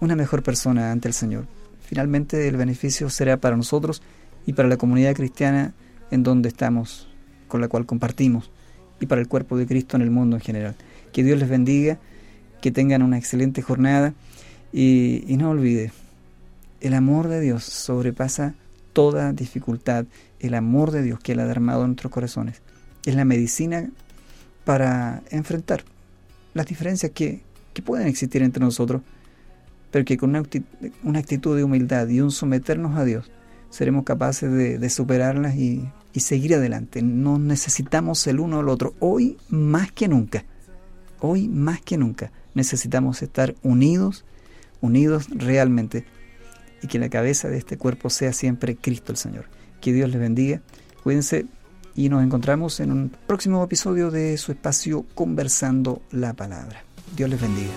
[0.00, 1.44] una mejor persona ante el Señor.
[1.82, 4.00] Finalmente el beneficio será para nosotros
[4.46, 5.74] y para la comunidad cristiana
[6.10, 7.08] en donde estamos,
[7.46, 8.50] con la cual compartimos,
[9.00, 10.76] y para el cuerpo de Cristo en el mundo en general.
[11.12, 11.98] Que Dios les bendiga,
[12.60, 14.14] que tengan una excelente jornada
[14.72, 15.92] y, no olvide,
[16.80, 18.54] el amor de Dios sobrepasa
[18.92, 20.06] toda dificultad,
[20.40, 22.62] el amor de Dios que Él ha derramado en nuestros corazones.
[23.04, 23.90] Es la medicina
[24.64, 25.84] para enfrentar
[26.54, 27.42] las diferencias que,
[27.72, 29.02] que pueden existir entre nosotros
[29.90, 30.30] pero que con
[31.02, 33.30] una actitud de humildad y un someternos a Dios
[33.70, 37.02] seremos capaces de, superarlas y, y, seguir adelante.
[37.02, 38.94] No necesitamos el uno al otro.
[38.98, 40.44] Hoy más que nunca,
[41.20, 44.24] hoy más que nunca necesitamos estar unidos,
[44.80, 46.04] unidos realmente
[46.82, 49.46] y que la cabeza de este cuerpo sea siempre Cristo el Señor.
[49.80, 50.60] Que Dios les bendiga.
[51.02, 51.46] Cuídense
[51.94, 56.84] y nos encontramos en un próximo episodio de su espacio Conversando la Palabra.
[57.16, 57.72] Dios les bendiga.